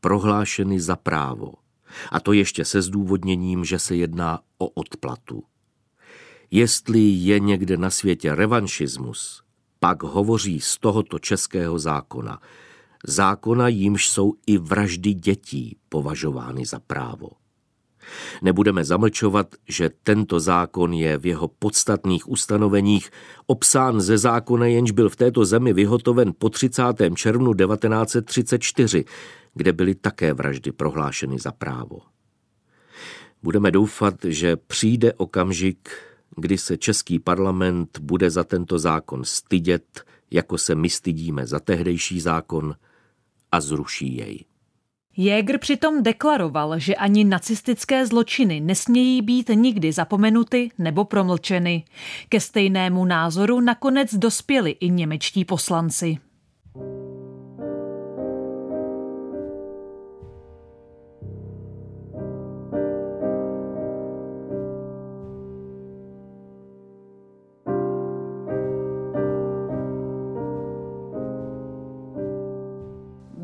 [0.03, 1.53] prohlášeny za právo.
[2.11, 5.43] A to ještě se zdůvodněním, že se jedná o odplatu.
[6.51, 9.43] Jestli je někde na světě revanšismus,
[9.79, 12.39] pak hovoří z tohoto českého zákona.
[13.07, 17.29] Zákona, jímž jsou i vraždy dětí považovány za právo.
[18.41, 23.09] Nebudeme zamlčovat, že tento zákon je v jeho podstatných ustanoveních
[23.45, 26.83] obsán ze zákona, jenž byl v této zemi vyhotoven po 30.
[27.15, 29.05] červnu 1934,
[29.53, 32.01] kde byly také vraždy prohlášeny za právo.
[33.43, 35.89] Budeme doufat, že přijde okamžik,
[36.35, 42.21] kdy se Český parlament bude za tento zákon stydět, jako se my stydíme za tehdejší
[42.21, 42.75] zákon
[43.51, 44.45] a zruší jej.
[45.17, 51.83] Jäger přitom deklaroval, že ani nacistické zločiny nesmějí být nikdy zapomenuty nebo promlčeny.
[52.29, 56.17] Ke stejnému názoru nakonec dospěli i němečtí poslanci.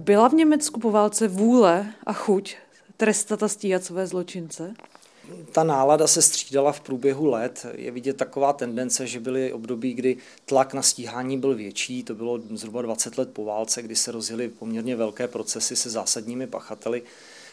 [0.10, 2.56] Byla v Německu po válce vůle a chuť
[2.98, 4.74] trestat a stíhat své zločince?
[5.52, 7.66] ta nálada se střídala v průběhu let.
[7.76, 12.04] Je vidět taková tendence, že byly období, kdy tlak na stíhání byl větší.
[12.04, 16.48] To bylo zhruba 20 let po válce, kdy se rozjeli poměrně velké procesy se zásadními
[16.48, 17.04] pachateli.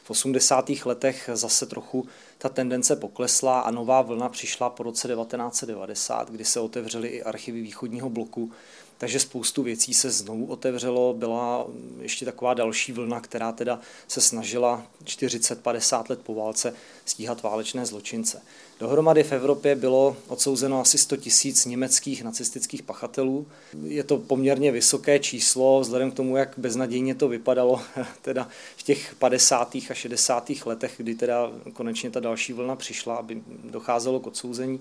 [0.05, 0.71] V 80.
[0.85, 2.07] letech zase trochu
[2.39, 7.61] ta tendence poklesla a nová vlna přišla po roce 1990, kdy se otevřely i archivy
[7.61, 8.53] východního bloku
[8.99, 11.15] takže spoustu věcí se znovu otevřelo.
[11.15, 11.67] Byla
[12.01, 18.43] ještě taková další vlna, která teda se snažila 40-50 let po válce stíhat válečné zločince.
[18.81, 23.47] Dohromady v Evropě bylo odsouzeno asi 100 tisíc německých nacistických pachatelů.
[23.85, 27.81] Je to poměrně vysoké číslo, vzhledem k tomu, jak beznadějně to vypadalo
[28.23, 29.75] teda v těch 50.
[29.91, 30.51] a 60.
[30.67, 34.81] letech, kdy teda konečně ta další vlna přišla, aby docházelo k odsouzení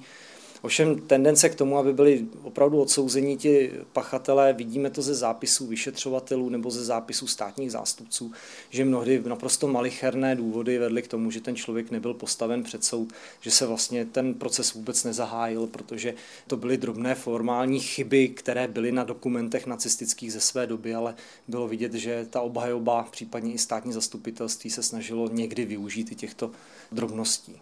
[0.65, 6.49] Ovšem tendence k tomu, aby byli opravdu odsouzení ti pachatelé, vidíme to ze zápisů vyšetřovatelů
[6.49, 8.31] nebo ze zápisů státních zástupců,
[8.69, 13.13] že mnohdy naprosto malicherné důvody vedly k tomu, že ten člověk nebyl postaven před soud,
[13.41, 16.13] že se vlastně ten proces vůbec nezahájil, protože
[16.47, 21.15] to byly drobné formální chyby, které byly na dokumentech nacistických ze své doby, ale
[21.47, 26.51] bylo vidět, že ta obhajoba, případně i státní zastupitelství se snažilo někdy využít i těchto
[26.91, 27.61] drobností.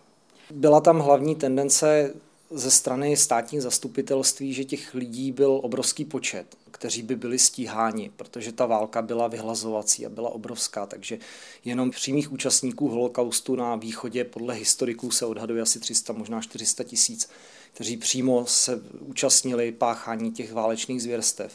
[0.51, 2.13] Byla tam hlavní tendence
[2.53, 8.51] ze strany státních zastupitelství, že těch lidí byl obrovský počet, kteří by byli stíháni, protože
[8.51, 11.19] ta válka byla vyhlazovací a byla obrovská, takže
[11.65, 17.29] jenom přímých účastníků holokaustu na východě podle historiků se odhaduje asi 300, možná 400 tisíc,
[17.73, 21.53] kteří přímo se účastnili páchání těch válečných zvěrstev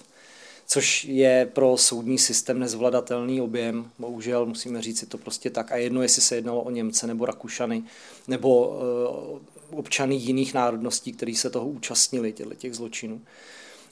[0.71, 3.91] což je pro soudní systém nezvladatelný objem.
[3.99, 5.73] Bohužel musíme říct si to prostě tak.
[5.73, 7.83] A jedno, jestli se jednalo o Němce nebo Rakušany,
[8.27, 13.21] nebo eh, občany jiných národností, kteří se toho účastnili, těch zločinů.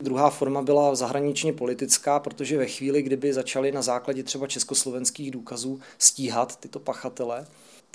[0.01, 5.81] Druhá forma byla zahraničně politická, protože ve chvíli, kdyby začali na základě třeba československých důkazů
[5.99, 7.47] stíhat tyto pachatele,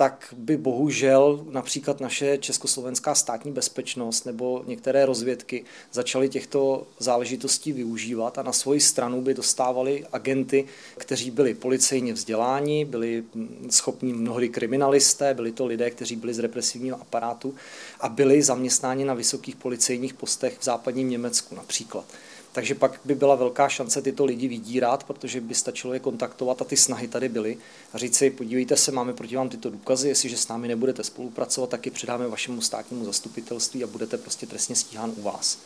[0.02, 8.38] tak by bohužel například naše československá státní bezpečnost nebo některé rozvědky začaly těchto záležitostí využívat
[8.38, 10.66] a na svoji stranu by dostávali agenty,
[10.98, 13.24] kteří byli policejně vzděláni, byli
[13.70, 17.56] schopní mnohdy kriminalisté, byli to lidé, kteří byli z represivního aparátu
[18.00, 22.06] a byli zaměstnáni na vysokých policejních postech v západním Německu například.
[22.52, 26.66] Takže pak by byla velká šance tyto lidi vydírat, protože by stačilo je kontaktovat a
[26.66, 27.58] ty snahy tady byly
[27.94, 31.70] a říct si, podívejte se, máme proti vám tyto důkazy, jestliže s námi nebudete spolupracovat,
[31.70, 35.58] tak je předáme vašemu státnímu zastupitelství a budete prostě trestně stíhán u vás.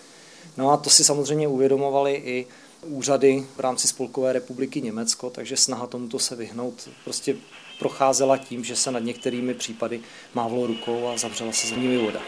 [0.57, 2.47] No a to si samozřejmě uvědomovali i
[2.81, 7.35] úřady v rámci Spolkové republiky Německo, takže snaha tomuto se vyhnout prostě
[7.79, 10.01] procházela tím, že se nad některými případy
[10.33, 12.21] mávlo rukou a zavřela se za nimi voda.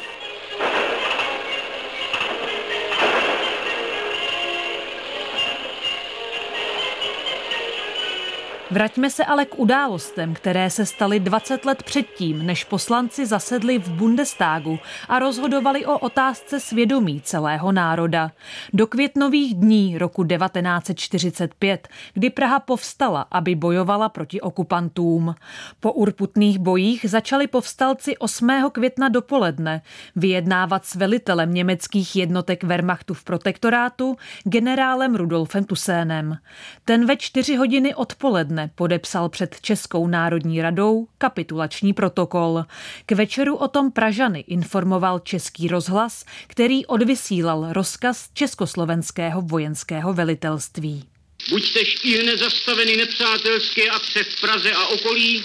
[8.72, 13.90] Vraťme se ale k událostem, které se staly 20 let předtím, než poslanci zasedli v
[13.90, 18.32] Bundestagu a rozhodovali o otázce svědomí celého národa.
[18.74, 25.36] Do květnových dní roku 1945, kdy Praha povstala, aby bojovala proti okupantům.
[25.80, 28.50] Po urputných bojích začali povstalci 8.
[28.72, 29.82] května dopoledne
[30.16, 36.38] vyjednávat s velitelem německých jednotek Wehrmachtu v protektorátu, generálem Rudolfem Tusénem.
[36.86, 42.66] Ten ve čtyři hodiny odpoledne dne podepsal před Českou národní radou kapitulační protokol.
[43.06, 51.04] K večeru o tom Pražany informoval Český rozhlas, který odvysílal rozkaz Československého vojenského velitelství.
[51.50, 55.44] Buďte štíhne zastaveny nepřátelské akce v Praze a okolí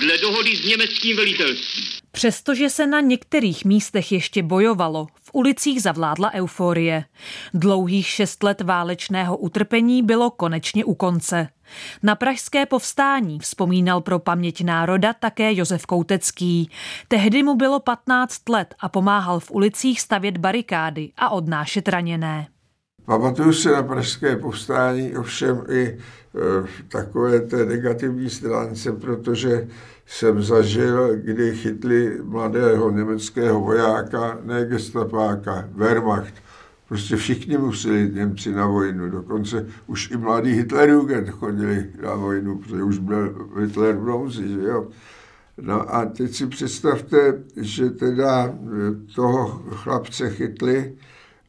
[0.00, 1.84] dle dohody s německým velitelstvím.
[2.16, 7.04] Přestože se na některých místech ještě bojovalo, v ulicích zavládla euforie.
[7.54, 11.48] Dlouhých šest let válečného utrpení bylo konečně u konce.
[12.02, 16.70] Na pražské povstání vzpomínal pro paměť národa také Josef Koutecký.
[17.08, 22.46] Tehdy mu bylo 15 let a pomáhal v ulicích stavět barikády a odnášet raněné.
[23.06, 25.98] Pamatuju se na pražské povstání, ovšem i
[26.34, 29.68] v e, takové té negativní stránce, protože
[30.06, 36.34] jsem zažil, kdy chytli mladého německého vojáka, ne gestapáka, Wehrmacht,
[36.88, 42.82] Prostě všichni museli Němci na vojnu, dokonce už i mladí Hitlerjugend chodili na vojnu, protože
[42.82, 44.88] už byl Hitler v bronzi, že jo.
[45.60, 48.54] No a teď si představte, že teda
[49.14, 50.92] toho chlapce chytli,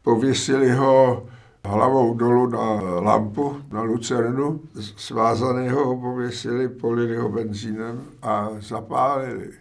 [0.01, 1.27] pověsili ho
[1.65, 4.61] hlavou dolů na lampu, na lucernu,
[4.95, 9.51] svázaného ho pověsili, polili ho benzínem a zapálili.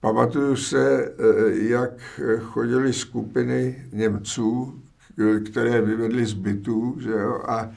[0.00, 1.14] Pamatuju se, eh,
[1.50, 4.82] jak chodili skupiny Němců,
[5.50, 7.70] které vyvedli z bytů, že jo, a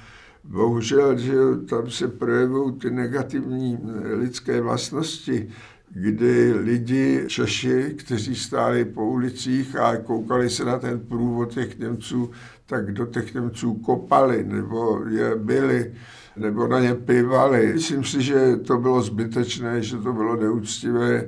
[0.44, 1.34] bohužel, že
[1.70, 5.50] tam se projevují ty negativní lidské vlastnosti,
[5.94, 12.32] kdy lidi, Češi, kteří stáli po ulicích a koukali se na ten průvod těch Němců,
[12.72, 15.94] tak do těch Němců kopali nebo je byli
[16.38, 17.74] nebo na ně pivali.
[17.74, 21.26] Myslím si, že to bylo zbytečné, že to bylo neúctivé.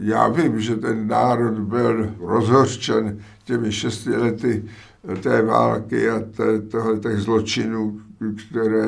[0.00, 4.64] Já vím, že ten národ byl rozhořčen těmi šesti lety
[5.22, 6.22] té války a
[6.70, 8.00] toho, těch zločinů,
[8.48, 8.86] které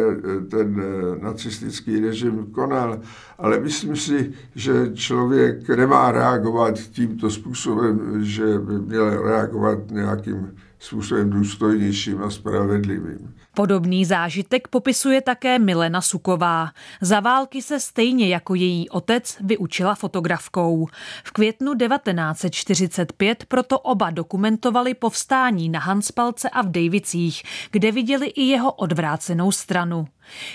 [0.50, 0.82] ten
[1.22, 3.00] nacistický režim konal.
[3.38, 10.50] Ale myslím si, že člověk nemá reagovat tímto způsobem, že by měl reagovat nějakým
[10.86, 13.34] způsobem důstojnějším a spravedlivým.
[13.54, 16.70] Podobný zážitek popisuje také Milena Suková.
[17.00, 20.86] Za války se stejně jako její otec vyučila fotografkou.
[21.24, 28.42] V květnu 1945 proto oba dokumentovali povstání na Hanspalce a v Dejvicích, kde viděli i
[28.42, 30.06] jeho odvrácenou stranu.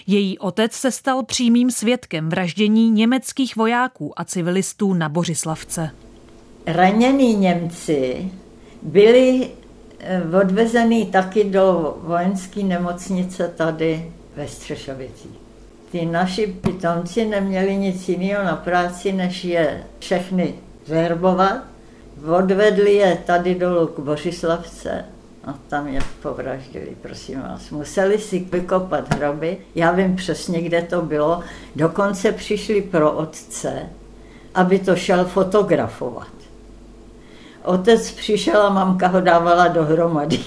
[0.07, 5.91] Její otec se stal přímým svědkem vraždění německých vojáků a civilistů na Bořislavce.
[6.65, 8.31] Ranění Němci
[8.81, 9.49] byli
[10.41, 15.31] odvezený taky do vojenské nemocnice tady ve Střešovicích.
[15.91, 20.53] Ty naši pitomci neměli nic jiného na práci, než je všechny
[20.85, 21.57] zherbovat.
[22.37, 25.05] Odvedli je tady dolů k Bořislavce
[25.45, 27.69] a tam je povraždili, prosím vás.
[27.69, 31.41] Museli si vykopat hroby, já vím přesně, kde to bylo.
[31.75, 33.89] Dokonce přišli pro otce,
[34.55, 36.40] aby to šel fotografovat.
[37.63, 40.39] Otec přišel a mamka ho dávala dohromady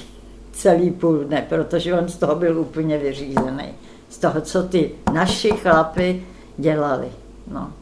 [0.53, 3.75] celý půl dne, protože on z toho byl úplně vyřízený.
[4.09, 6.23] Z toho, co ty naši chlapy
[6.59, 7.09] dělali.
[7.51, 7.73] No.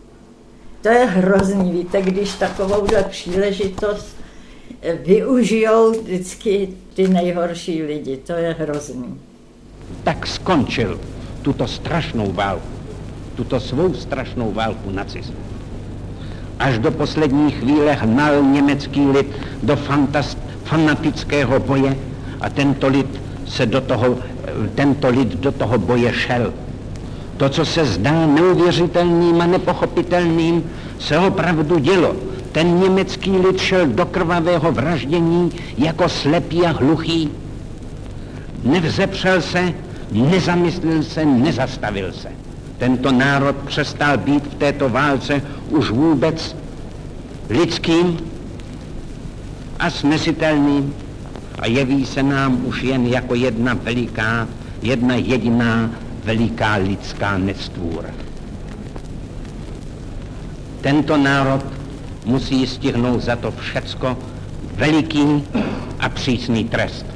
[0.83, 4.17] To je hrozný, víte, když takovouhle příležitost
[5.03, 8.17] využijou vždycky ty nejhorší lidi.
[8.17, 9.21] To je hrozný.
[10.05, 11.01] Tak skončil
[11.43, 12.67] tuto strašnou válku,
[13.35, 15.52] tuto svou strašnou válku nacismu.
[16.63, 19.27] Až do poslední chvíle hnal německý lid
[19.63, 21.97] do fantast, fanatického boje
[22.41, 24.17] a tento lid se do toho,
[24.75, 26.53] tento lid do toho boje šel.
[27.37, 32.17] To, co se zdá neuvěřitelným a nepochopitelným, se opravdu dělo.
[32.53, 37.31] Ten německý lid šel do krvavého vraždění jako slepý a hluchý.
[38.65, 39.73] Nevzepřel se,
[40.13, 42.42] nezamyslel se, nezastavil se.
[42.83, 46.57] Tento národ přestal být v této válce už vůbec
[47.49, 48.19] lidským
[49.79, 50.95] a snesitelným
[51.59, 54.49] a jeví se nám už jen jako jedna veliká,
[54.83, 55.91] jedna jediná
[56.25, 58.11] veliká lidská nestvůra.
[60.81, 61.65] Tento národ
[62.25, 64.19] musí stihnout za to všecko
[64.75, 65.45] veliký
[66.01, 67.12] a přísný trest.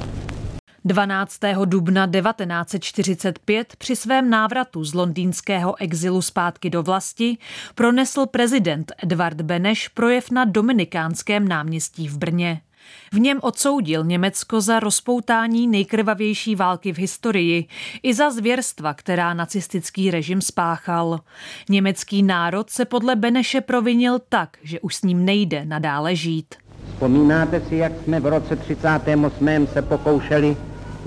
[0.87, 1.39] 12.
[1.65, 7.37] dubna 1945 při svém návratu z londýnského exilu zpátky do vlasti
[7.75, 12.61] pronesl prezident Edvard Beneš projev na Dominikánském náměstí v Brně.
[13.13, 17.67] V něm odsoudil Německo za rozpoutání nejkrvavější války v historii
[18.03, 21.19] i za zvěrstva, která nacistický režim spáchal.
[21.69, 26.55] Německý národ se podle Beneše provinil tak, že už s ním nejde nadále žít.
[26.93, 29.67] Vzpomínáte si, jak jsme v roce 38.
[29.73, 30.57] se pokoušeli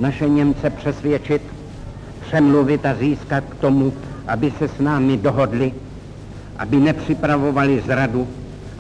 [0.01, 1.43] naše Němce přesvědčit,
[2.21, 3.93] přemluvit a získat k tomu,
[4.27, 5.73] aby se s námi dohodli,
[6.59, 8.29] aby nepřipravovali zradu,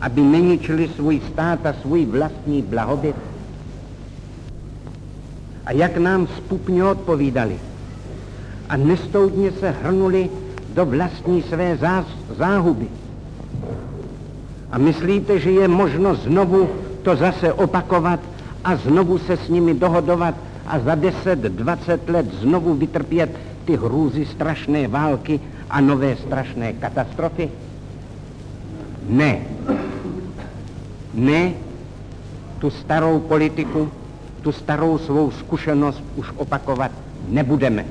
[0.01, 3.17] aby neničili svůj stát a svůj vlastní blahobyt?
[5.67, 7.59] A jak nám spupně odpovídali
[8.69, 10.31] a nestoudně se hrnuli
[10.75, 11.79] do vlastní své
[12.37, 12.87] záhuby.
[14.73, 16.69] A myslíte, že je možno znovu
[17.03, 18.21] to zase opakovat
[18.65, 20.35] a znovu se s nimi dohodovat
[20.71, 23.31] a za 10-20 let znovu vytrpět
[23.65, 25.41] ty hrůzy strašné války
[25.71, 27.51] a nové strašné katastrofy?
[29.09, 29.43] Ne.
[31.15, 31.53] Ne,
[32.59, 33.91] tu starou politiku,
[34.43, 36.91] tu starou svou zkušenost už opakovat
[37.29, 37.85] nebudeme.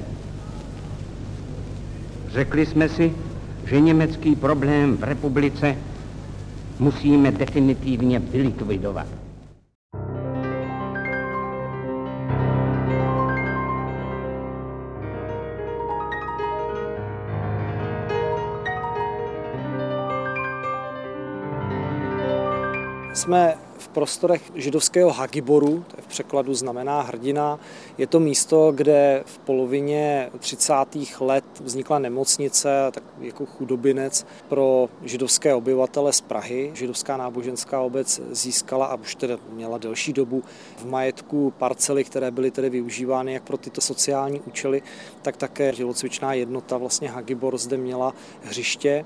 [2.28, 3.14] Řekli jsme si,
[3.66, 5.76] že německý problém v republice
[6.80, 9.08] musíme definitivně vylikvidovat.
[23.20, 27.60] Jsme v prostorech židovského Hagiboru, to v překladu znamená hrdina.
[27.98, 30.74] Je to místo, kde v polovině 30.
[31.20, 36.72] let vznikla nemocnice, tak jako chudobinec pro židovské obyvatele z Prahy.
[36.74, 40.44] Židovská náboženská obec získala a už tedy měla delší dobu
[40.78, 44.82] v majetku parcely, které byly tedy využívány jak pro tyto sociální účely,
[45.22, 48.14] tak také tělocvičná jednota vlastně Hagibor zde měla
[48.44, 49.06] hřiště.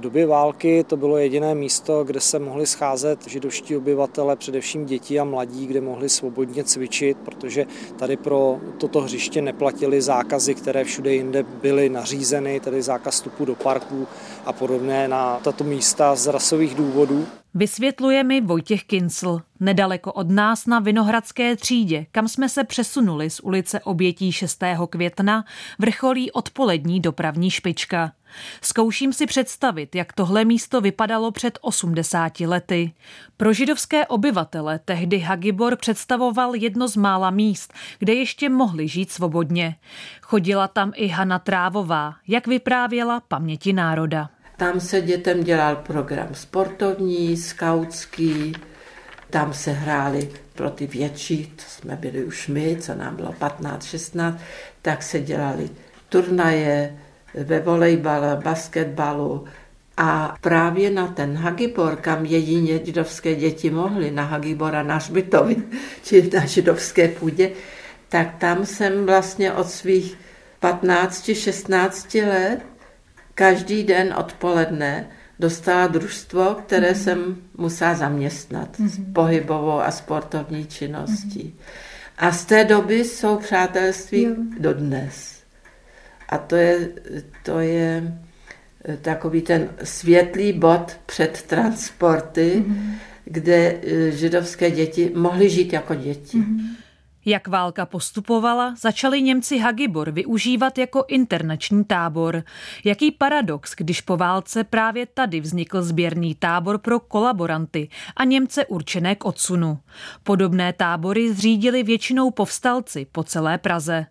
[0.00, 5.24] Době války to bylo jediné místo, kde se mohli scházet židovští obyvatele, především děti a
[5.24, 7.66] mladí, kde mohli svobodně cvičit, protože
[7.98, 13.54] tady pro toto hřiště neplatili zákazy, které všude jinde byly nařízeny, tedy zákaz vstupu do
[13.54, 14.06] parků
[14.50, 17.26] a podobné na tato místa z rasových důvodů.
[17.54, 23.40] Vysvětluje mi Vojtěch Kincl, nedaleko od nás na Vinohradské třídě, kam jsme se přesunuli z
[23.40, 24.62] ulice obětí 6.
[24.90, 25.44] května,
[25.78, 28.12] vrcholí odpolední dopravní špička.
[28.62, 32.92] Zkouším si představit, jak tohle místo vypadalo před 80 lety.
[33.36, 39.76] Pro židovské obyvatele tehdy Hagibor představoval jedno z mála míst, kde ještě mohli žít svobodně.
[40.22, 44.30] Chodila tam i Hana Trávová, jak vyprávěla paměti národa.
[44.60, 48.52] Tam se dětem dělal program sportovní, skautský,
[49.30, 54.38] tam se hráli pro ty větší, to jsme byli už my, co nám bylo 15-16,
[54.82, 55.70] tak se dělali
[56.08, 56.98] turnaje
[57.34, 59.44] ve volejbale, basketbalu,
[59.96, 65.56] a právě na ten Hagibor, kam jedině židovské děti mohly, na Hagibora na Žbitovi,
[66.02, 67.50] či na židovské půdě,
[68.08, 70.18] tak tam jsem vlastně od svých
[70.62, 72.69] 15-16 let
[73.40, 77.02] každý den odpoledne dostala družstvo, které mm-hmm.
[77.02, 78.88] jsem musela zaměstnat mm-hmm.
[78.88, 81.44] s pohybovou a sportovní činností.
[81.56, 82.18] Mm-hmm.
[82.18, 84.34] A z té doby jsou přátelství jo.
[84.58, 85.42] dodnes.
[86.28, 86.88] A to je,
[87.42, 88.18] to je
[88.84, 92.94] eh, takový ten světlý bod před transporty, mm-hmm.
[93.24, 96.38] kde eh, židovské děti mohly žít jako děti.
[96.38, 96.76] Mm-hmm.
[97.24, 102.42] Jak válka postupovala, začali Němci Hagibor využívat jako internační tábor.
[102.84, 109.14] Jaký paradox, když po válce právě tady vznikl sběrný tábor pro kolaboranty a Němce určené
[109.14, 109.78] k odsunu.
[110.22, 114.06] Podobné tábory zřídili většinou povstalci po celé Praze.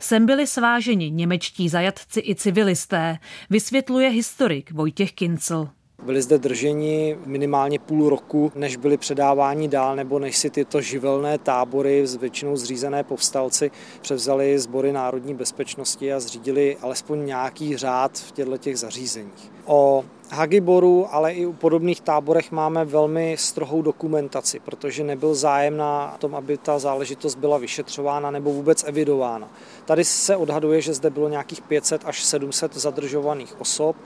[0.00, 3.18] Sem byli sváženi němečtí zajatci i civilisté,
[3.50, 5.68] vysvětluje historik Vojtěch Kincel.
[6.04, 11.38] Byli zde drženi minimálně půl roku, než byli předáváni dál, nebo než si tyto živelné
[11.38, 18.58] tábory, většinou zřízené povstalci, převzali sbory národní bezpečnosti a zřídili alespoň nějaký řád v těchto
[18.58, 19.52] těch zařízeních.
[19.66, 26.16] O Hagiboru, ale i u podobných táborech máme velmi strohou dokumentaci, protože nebyl zájem na
[26.18, 29.48] tom, aby ta záležitost byla vyšetřována nebo vůbec evidována.
[29.84, 33.96] Tady se odhaduje, že zde bylo nějakých 500 až 700 zadržovaných osob.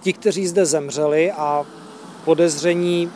[0.00, 1.66] Ti, kteří zde zemřeli a
[2.24, 3.10] podezření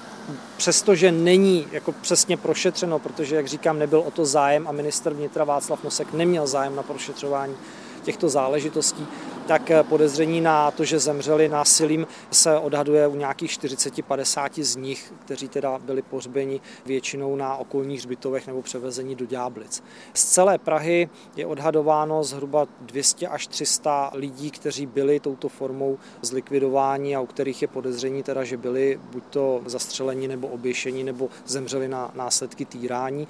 [0.56, 5.44] přestože není jako přesně prošetřeno, protože, jak říkám, nebyl o to zájem a minister vnitra
[5.44, 7.54] Václav Nosek neměl zájem na prošetřování
[8.02, 9.06] těchto záležitostí,
[9.46, 15.48] tak podezření na to, že zemřeli násilím, se odhaduje u nějakých 40-50 z nich, kteří
[15.48, 19.82] teda byli pohřbeni většinou na okolních hřbitovech nebo převezení do Ďáblic.
[20.14, 27.16] Z celé Prahy je odhadováno zhruba 200 až 300 lidí, kteří byli touto formou zlikvidováni
[27.16, 31.88] a u kterých je podezření teda, že byli buď to zastřeleni nebo oběšeni nebo zemřeli
[31.88, 33.28] na následky týrání.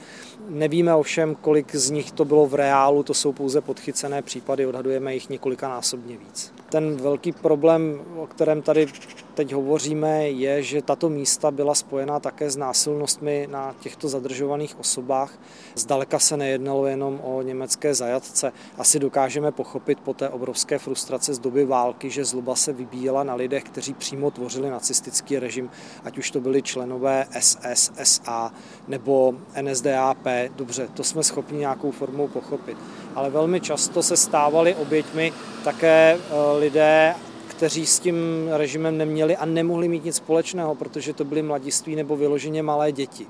[0.49, 5.15] Nevíme ovšem, kolik z nich to bylo v reálu, to jsou pouze podchycené případy, odhadujeme
[5.15, 5.69] jich několika
[6.13, 6.53] násobně víc.
[6.71, 8.87] Ten velký problém, o kterém tady
[9.35, 15.39] teď hovoříme, je, že tato místa byla spojená také s násilnostmi na těchto zadržovaných osobách.
[15.75, 18.53] Zdaleka se nejednalo jenom o německé zajatce.
[18.79, 23.35] Asi dokážeme pochopit po té obrovské frustrace z doby války, že zloba se vybíjela na
[23.35, 25.71] lidech, kteří přímo tvořili nacistický režim,
[26.05, 28.53] ať už to byli členové SS, SA
[28.89, 30.27] nebo NSDAP.
[30.57, 32.77] Dobře, to jsme schopni nějakou formou pochopit.
[33.15, 35.33] Ale velmi často se stávali oběťmi
[35.65, 37.15] také eh, lidé,
[37.63, 38.17] kteří s tím
[38.51, 43.27] režimem neměli a nemohli mít nic společného, protože to byli mladiství nebo vyloženě malé děti.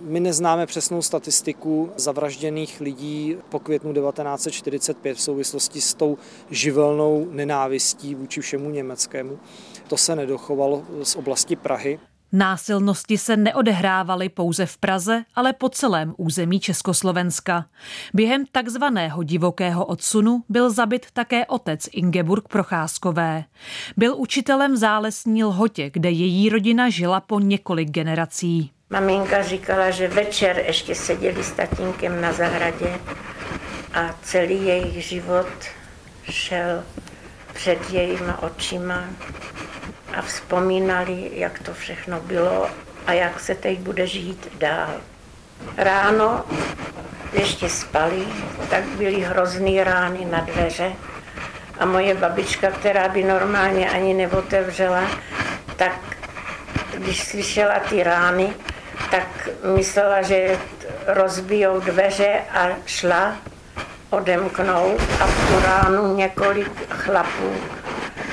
[0.00, 6.18] My neznáme přesnou statistiku zavražděných lidí po květnu 1945 v souvislosti s tou
[6.50, 9.38] živelnou nenávistí vůči všemu německému.
[9.88, 11.98] To se nedochovalo z oblasti Prahy.
[12.32, 17.64] Násilnosti se neodehrávaly pouze v Praze, ale po celém území Československa.
[18.14, 23.44] Během takzvaného divokého odsunu byl zabit také otec Ingeborg Procházkové.
[23.96, 28.70] Byl učitelem v zálesní Lhotě, kde její rodina žila po několik generací.
[28.90, 33.00] Maminka říkala, že večer ještě seděli s tatínkem na zahradě
[33.94, 35.48] a celý jejich život
[36.30, 36.82] šel
[37.54, 39.04] před jejíma očima
[40.14, 42.70] a vzpomínali, jak to všechno bylo
[43.06, 44.94] a jak se teď bude žít dál.
[45.76, 46.44] Ráno
[47.32, 48.26] ještě spali,
[48.70, 50.92] tak byly hrozný rány na dveře
[51.78, 55.02] a moje babička, která by normálně ani neotevřela,
[55.76, 55.98] tak
[56.98, 58.52] když slyšela ty rány,
[59.10, 60.58] tak myslela, že
[61.06, 63.36] rozbijou dveře a šla
[64.10, 67.54] odemknout a v tu ránu několik chlapů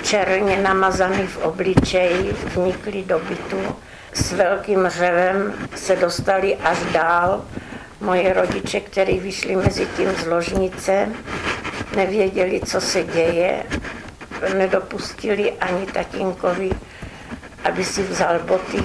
[0.04, 3.76] černě namazaný v obličeji, vnikli do bytu.
[4.14, 7.46] S velkým řevem se dostali až dál.
[8.02, 11.10] Moje rodiče, kteří vyšli mezi tím z ložnice,
[11.96, 13.64] nevěděli, co se děje,
[14.58, 16.70] nedopustili ani tatínkovi,
[17.64, 18.84] aby si vzal boty,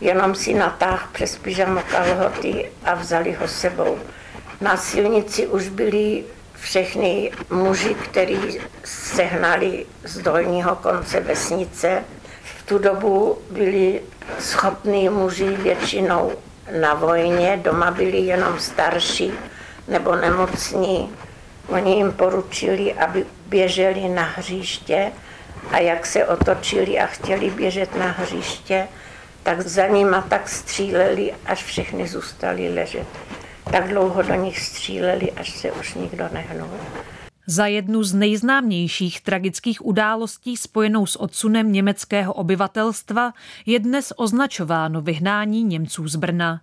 [0.00, 3.98] jenom si natáhl přes pyžamo kalhoty a vzali ho sebou.
[4.60, 6.24] Na silnici už byli
[6.66, 12.04] všechny muži, kteří sehnali z dolního konce vesnice.
[12.42, 14.02] V tu dobu byli
[14.38, 16.32] schopní muži většinou
[16.80, 19.32] na vojně, doma byli jenom starší
[19.88, 21.10] nebo nemocní.
[21.68, 25.12] Oni jim poručili, aby běželi na hřiště
[25.70, 28.88] a jak se otočili a chtěli běžet na hřiště,
[29.42, 33.06] tak za nima tak stříleli, až všechny zůstali ležet
[33.70, 36.70] tak dlouho do nich stříleli, až se už nikdo nehnul.
[37.48, 43.32] Za jednu z nejznámějších tragických událostí spojenou s odsunem německého obyvatelstva
[43.66, 46.60] je dnes označováno vyhnání Němců z Brna.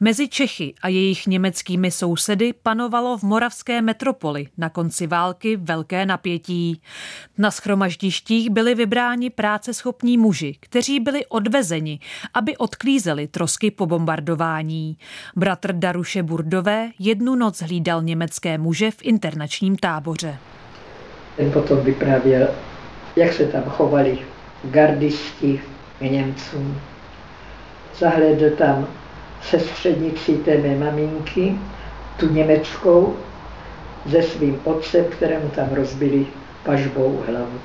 [0.00, 6.80] Mezi Čechy a jejich německými sousedy panovalo v moravské metropoli na konci války velké napětí.
[7.38, 12.00] Na schromaždištích byli vybráni práceschopní muži, kteří byli odvezeni,
[12.34, 14.98] aby odklízeli trosky po bombardování.
[15.36, 20.23] Bratr Daruše Burdové jednu noc hlídal německé muže v internačním táboře.
[21.36, 22.48] Ten potom vyprávěl,
[23.16, 24.18] jak se tam chovali
[24.64, 25.60] gardisti
[25.98, 26.80] k Němcům.
[27.98, 28.86] Zahledl tam
[29.42, 31.58] sestřednici té mé maminky
[32.16, 33.16] tu německou
[34.10, 36.26] se svým otcem, kterému tam rozbili
[36.64, 37.60] pažbou hlavu.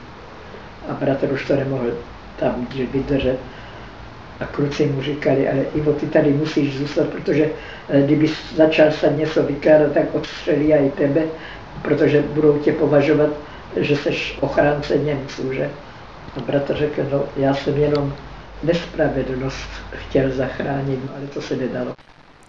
[0.90, 1.92] A bratr už to nemohl
[2.40, 3.38] tam vydržet.
[4.40, 7.50] A kluci mu říkali, ale Ivo, ty tady musíš zůstat, protože
[7.90, 11.22] eh, kdyby začal se něco vykládat, tak odstřelí i tebe,
[11.84, 13.30] protože budou tě považovat,
[13.76, 14.10] že jsi
[14.42, 15.70] ochránce Němců, že?
[16.38, 18.14] A bratr řekl, no já jsem jenom
[18.64, 21.94] nespravedlnost chtěl zachránit, ale to se nedalo.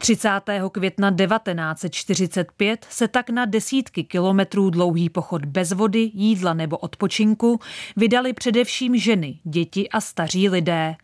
[0.00, 0.28] 30.
[0.72, 7.60] května 1945 se tak na desítky kilometrů dlouhý pochod bez vody, jídla nebo odpočinku
[7.96, 10.94] vydali především ženy, děti a staří lidé.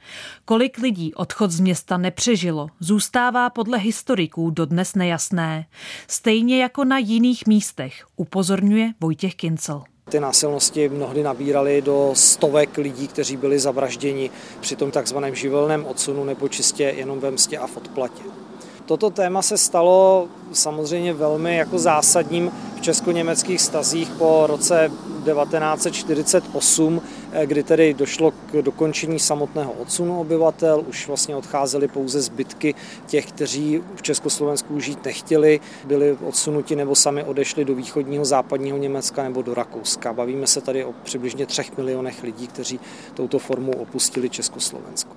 [0.45, 5.67] Kolik lidí odchod z města nepřežilo, zůstává podle historiků dodnes nejasné.
[6.09, 9.83] Stejně jako na jiných místech, upozorňuje Vojtěch Kincel.
[10.11, 14.31] Ty násilnosti mnohdy nabíraly do stovek lidí, kteří byli zavražděni
[14.61, 18.46] při tom takzvaném živelném odsunu nebo čistě jenom ve mstě a v odplatě.
[18.87, 24.91] Toto téma se stalo samozřejmě velmi jako zásadním v česko-německých stazích po roce
[25.25, 27.03] 1948,
[27.45, 32.75] kdy tedy došlo k dokončení samotného odsunu obyvatel, už vlastně odcházely pouze zbytky
[33.07, 39.23] těch, kteří v Československu žít nechtěli, byli odsunuti nebo sami odešli do východního západního Německa
[39.23, 40.13] nebo do Rakouska.
[40.13, 42.81] Bavíme se tady o přibližně třech milionech lidí, kteří
[43.15, 45.17] touto formou opustili Československo.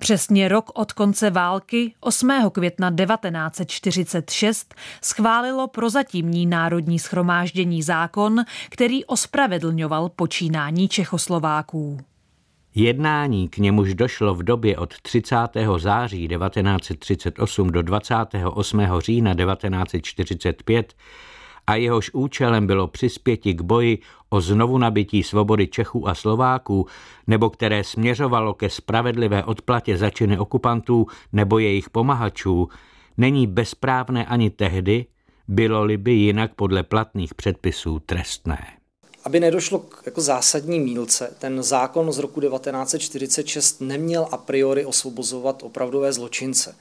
[0.00, 2.30] Přesně rok od konce války 8.
[2.52, 11.98] května 1946 schválilo prozatímní národní schromáždění zákon, který ospravedlňoval počínání Čechoslováků.
[12.74, 15.36] Jednání, k němuž došlo v době od 30.
[15.78, 18.80] září 1938 do 28.
[18.98, 20.94] října 1945,
[21.70, 23.98] a jehož účelem bylo přispěti k boji
[24.30, 26.86] o znovu nabití svobody Čechů a Slováků,
[27.26, 32.68] nebo které směřovalo ke spravedlivé odplatě za činy okupantů nebo jejich pomahačů,
[33.16, 35.06] není bezprávné ani tehdy,
[35.48, 38.66] bylo-li by jinak podle platných předpisů trestné.
[39.24, 45.62] Aby nedošlo k jako zásadní mílce, ten zákon z roku 1946 neměl a priori osvobozovat
[45.62, 46.74] opravdové zločince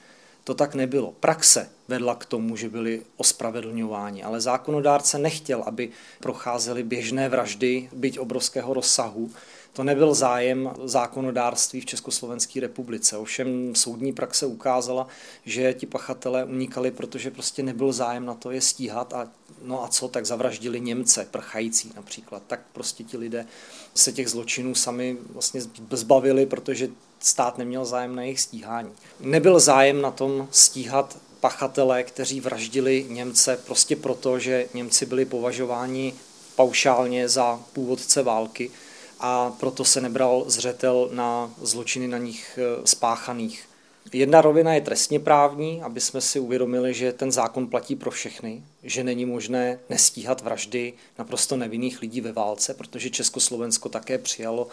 [0.44, 1.14] to tak nebylo.
[1.20, 8.20] Praxe vedla k tomu, že byli ospravedlňováni, ale zákonodárce nechtěl, aby procházely běžné vraždy, byť
[8.20, 9.32] obrovského rozsahu.
[9.74, 13.18] To nebyl zájem zákonodárství v Československé republice.
[13.18, 15.08] Ovšem soudní praxe ukázala,
[15.46, 19.32] že ti pachatelé unikali, protože prostě nebyl zájem na to je stíhat a
[19.62, 22.44] no a co, tak zavraždili Němce, prchající například.
[22.48, 23.46] Tak prostě ti lidé
[23.94, 25.62] se těch zločinů sami vlastně
[25.92, 26.90] zbavili, protože
[27.20, 28.92] stát neměl zájem na jejich stíhání.
[29.20, 36.14] Nebyl zájem na tom stíhat pachatele, kteří vraždili Němce prostě proto, že Němci byli považováni
[36.56, 38.72] paušálně za původce války
[39.20, 43.70] a proto se nebral zřetel na zločiny na nich eh, spáchaných.
[44.14, 48.64] Jedna rovina je trestně právní, aby jsme si uvědomili, že ten zákon platí pro všechny,
[48.84, 54.68] že není možné nestíhat vraždy naprosto nevinných lidí ve válce, protože Československo také přijalo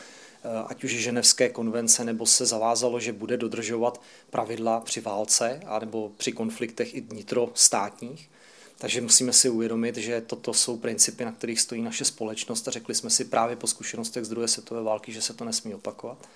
[0.66, 6.32] ať už ženevské konvence, nebo se zavázalo, že bude dodržovat pravidla při válce nebo při
[6.32, 8.30] konfliktech i vnitrostátních.
[8.78, 12.94] Takže musíme si uvědomit, že toto jsou principy, na kterých stojí naše společnost a řekli
[12.94, 16.28] jsme si právě po zkušenostech z druhé světové války, že se to nesmí opakovat.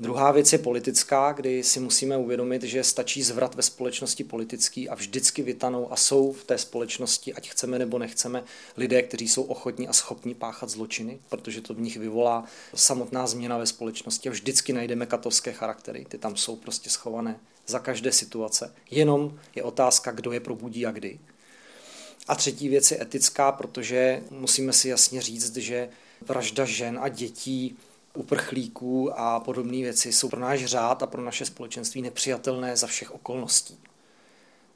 [0.00, 4.94] Druhá věc je politická, kdy si musíme uvědomit, že stačí zvrat ve společnosti politický a
[4.94, 8.44] vždycky vytanou a jsou v té společnosti, ať chceme nebo nechceme,
[8.76, 12.44] lidé, kteří jsou ochotní a schopní páchat zločiny, protože to v nich vyvolá
[12.74, 16.06] samotná změna ve společnosti a vždycky najdeme katovské charaktery.
[16.08, 18.74] Ty tam jsou prostě schované za každé situace.
[18.90, 21.18] Jenom je otázka, kdo je probudí a kdy.
[22.28, 25.88] A třetí věc je etická, protože musíme si jasně říct, že
[26.20, 27.76] vražda žen a dětí
[28.14, 33.14] uprchlíků a podobné věci jsou pro náš řád a pro naše společenství nepřijatelné za všech
[33.14, 33.78] okolností.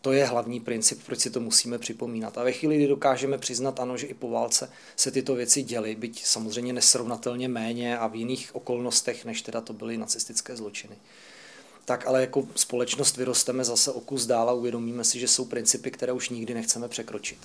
[0.01, 2.39] To je hlavní princip, proč si to musíme připomínat.
[2.39, 5.95] A ve chvíli, kdy dokážeme přiznat, ano, že i po válce se tyto věci děly,
[5.95, 10.97] byť samozřejmě nesrovnatelně méně a v jiných okolnostech, než teda to byly nacistické zločiny,
[11.85, 15.91] tak ale jako společnost vyrosteme zase o kus dál a uvědomíme si, že jsou principy,
[15.91, 17.39] které už nikdy nechceme překročit.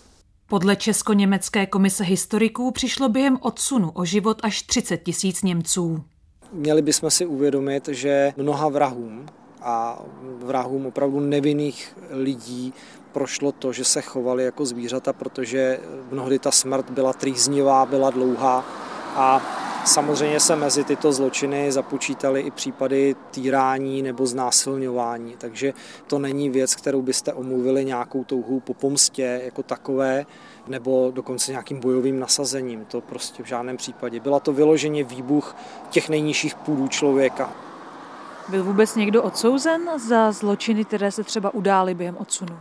[0.50, 6.04] Podle Česko-německé komise historiků přišlo během odsunu o život až 30 tisíc Němců.
[6.54, 9.26] Měli bychom si uvědomit, že mnoha vrahům
[9.62, 10.00] a
[10.46, 12.74] vrahům opravdu nevinných lidí
[13.12, 15.80] prošlo to, že se chovali jako zvířata, protože
[16.12, 18.66] mnohdy ta smrt byla trýznivá, byla dlouhá
[19.16, 19.42] a
[19.86, 25.74] Samozřejmě se mezi tyto zločiny započítaly i případy týrání nebo znásilňování, takže
[26.08, 30.26] to není věc, kterou byste omluvili nějakou touhou po pomstě jako takové,
[30.68, 32.86] nebo dokonce nějakým bojovým nasazením.
[32.86, 34.20] To prostě v žádném případě.
[34.20, 35.56] Byla to vyloženě výbuch
[35.90, 37.52] těch nejnižších půdů člověka.
[38.50, 42.60] Byl vůbec někdo odsouzen za zločiny, které se třeba udály během odsunu?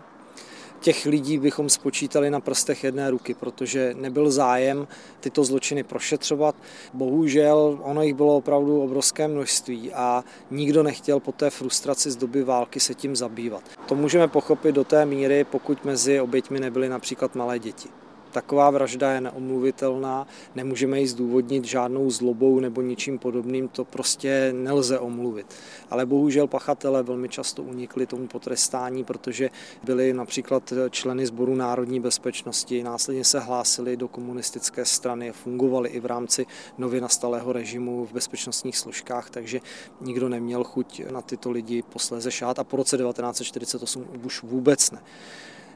[0.81, 4.89] Těch lidí bychom spočítali na prstech jedné ruky, protože nebyl zájem
[5.21, 6.55] tyto zločiny prošetřovat.
[6.95, 12.45] Bohužel ono jich bylo opravdu obrovské množství a nikdo nechtěl po té frustraci z doby
[12.45, 13.63] války se tím zabývat.
[13.87, 17.89] To můžeme pochopit do té míry, pokud mezi oběťmi nebyly například malé děti.
[18.39, 24.99] Taková vražda je neomluvitelná, nemůžeme ji zdůvodnit žádnou zlobou nebo ničím podobným, to prostě nelze
[24.99, 25.55] omluvit.
[25.91, 29.51] Ale bohužel pachatele velmi často unikli tomu potrestání, protože
[29.85, 36.07] byli například členy Sboru národní bezpečnosti, následně se hlásili do komunistické strany, fungovali i v
[36.07, 36.47] rámci
[36.79, 39.61] nově nastalého režimu v bezpečnostních složkách, takže
[40.01, 45.01] nikdo neměl chuť na tyto lidi posléze šát a po roce 1948 už vůbec ne.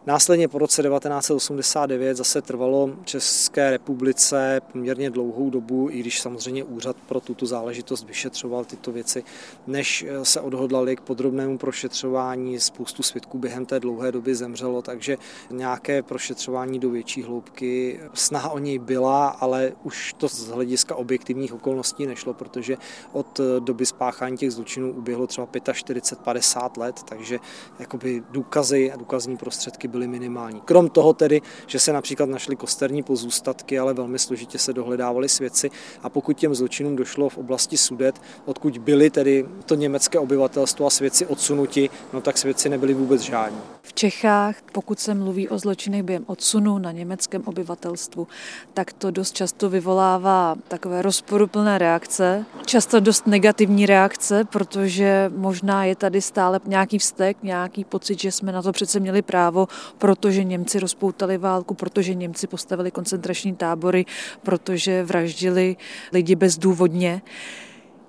[0.07, 6.97] Následně po roce 1989 zase trvalo České republice poměrně dlouhou dobu, i když samozřejmě úřad
[7.09, 9.25] pro tuto záležitost vyšetřoval tyto věci,
[9.67, 12.61] než se odhodlali k podrobnému prošetřování.
[12.61, 15.17] Spoustu svědků během té dlouhé doby zemřelo, takže
[15.51, 21.55] nějaké prošetřování do větší hloubky, snaha o něj byla, ale už to z hlediska objektivních
[21.55, 22.77] okolností nešlo, protože
[23.13, 27.39] od doby spáchání těch zločinů uběhlo třeba 45-50 let, takže
[27.79, 30.61] jakoby důkazy a důkazní prostředky byly minimální.
[30.61, 35.71] Krom toho tedy, že se například našly kosterní pozůstatky, ale velmi složitě se dohledávaly svědci
[36.03, 40.91] a pokud těm zločinům došlo v oblasti Sudet, odkud byly tedy to německé obyvatelstvo a
[40.91, 43.59] svědci odsunuti, no tak svědci nebyli vůbec žádní.
[43.83, 48.29] V Čechách, pokud se mluví o zločinech během odsunu na německém obyvatelstvu,
[48.75, 55.97] tak to dost často vyvolává takové rozporuplné reakce, často dost negativní reakce, protože možná je
[55.97, 59.69] tady stále nějaký vztek, nějaký pocit, že jsme na to přece měli právo,
[59.99, 64.05] protože Němci rozpoutali válku, protože Němci postavili koncentrační tábory,
[64.43, 65.77] protože vraždili
[66.13, 67.23] lidi bezdůvodně.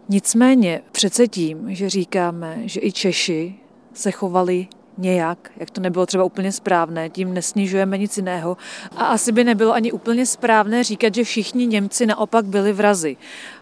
[0.10, 3.56] Nicméně přece tím, že říkáme, že i Češi
[3.94, 4.68] se chovali
[4.98, 8.58] nějak, jak to nebylo třeba úplně správné, tím nesnižujeme nic jiného.
[8.96, 13.18] A asi by nebylo ani úplně správné říkat, že všichni Němci naopak byli vrazy.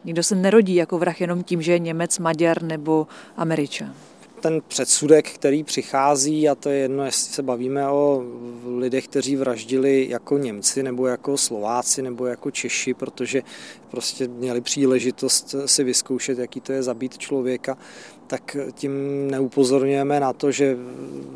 [0.06, 3.08] Nikdo se nerodí jako vrah jenom tím, že je Němec, Maďar nebo
[3.38, 3.94] Američan
[4.42, 8.24] ten předsudek, který přichází, a to je jedno, jestli se bavíme o
[8.78, 13.44] lidech, kteří vraždili jako Němci, nebo jako Slováci, nebo jako Češi, protože
[13.92, 17.78] prostě měli příležitost si vyzkoušet, jaký to je zabít člověka,
[18.28, 18.92] tak tím
[19.32, 20.78] neupozorňujeme na to, že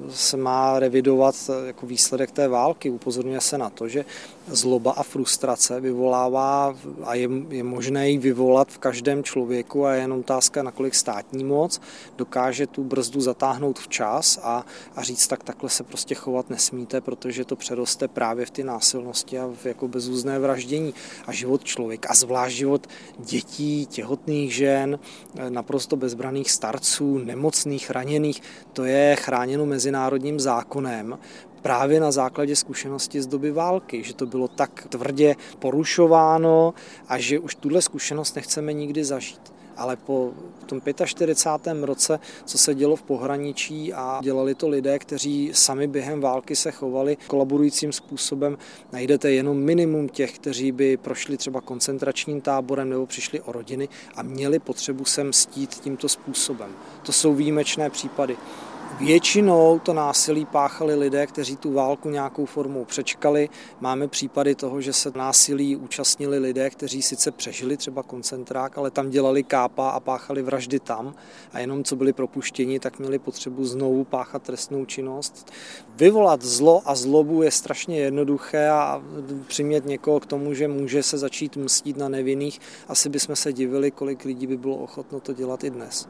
[0.10, 1.36] se má revidovat
[1.66, 2.90] jako výsledek té války.
[2.90, 4.06] Upozorňuje se na to, že
[4.48, 10.02] zloba a frustrace vyvolává a je, je možné ji vyvolat v každém člověku a je
[10.02, 11.82] jenom otázka, nakolik státní moc
[12.18, 14.66] dokáže tu brzdu zatáhnout včas a,
[14.96, 19.40] a říct, tak takhle se prostě chovat nesmíte, protože to přeroste právě v ty násilnosti
[19.40, 20.94] a v jako bezúzné vraždění.
[21.28, 22.88] A život člověka, a zvlášť život
[23.20, 25.00] dětí, těhotných žen,
[25.50, 28.42] naprosto bezbraných starců, nemocných, raněných,
[28.74, 31.18] to je chráněno mezinárodním zákonem
[31.66, 36.74] právě na základě zkušenosti z doby války, že to bylo tak tvrdě porušováno
[37.08, 40.34] a že už tuhle zkušenost nechceme nikdy zažít ale po
[40.66, 41.84] tom 45.
[41.84, 46.72] roce, co se dělo v pohraničí a dělali to lidé, kteří sami během války se
[46.72, 48.58] chovali kolaborujícím způsobem,
[48.92, 54.24] najdete jenom minimum těch, kteří by prošli třeba koncentračním táborem nebo přišli o rodiny a
[54.24, 56.70] měli potřebu se mstít tímto způsobem.
[57.04, 58.38] To jsou výjimečné případy.
[59.00, 63.50] Většinou to násilí páchali lidé, kteří tu válku nějakou formou přečkali.
[63.80, 69.10] Máme případy toho, že se násilí účastnili lidé, kteří sice přežili třeba koncentrák, ale tam
[69.10, 71.16] dělali kápa a páchali vraždy tam
[71.54, 75.52] a jenom co byli propuštěni, tak měli potřebu znovu páchat trestnou činnost.
[75.96, 79.04] Vyvolat zlo a zlobu je strašně jednoduché a
[79.48, 83.92] přimět někoho k tomu, že může se začít mstít na nevinných, asi bychom se divili,
[83.92, 86.08] kolik lidí by bylo ochotno to dělat i dnes.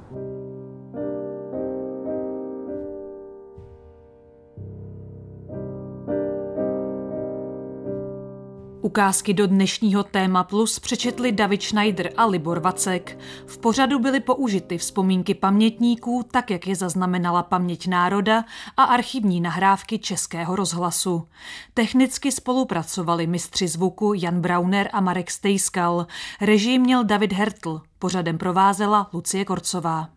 [8.86, 13.18] Ukázky do dnešního téma plus přečetli David Schneider a Libor Vacek.
[13.46, 18.46] V pořadu byly použity vzpomínky pamětníků, tak jak je zaznamenala paměť národa
[18.78, 21.28] a archivní nahrávky Českého rozhlasu.
[21.74, 26.08] Technicky spolupracovali mistři zvuku Jan Brauner a Marek Stejskal.
[26.42, 27.82] Režim měl David Hertl.
[28.00, 30.15] Pořadem provázela Lucie Korcová.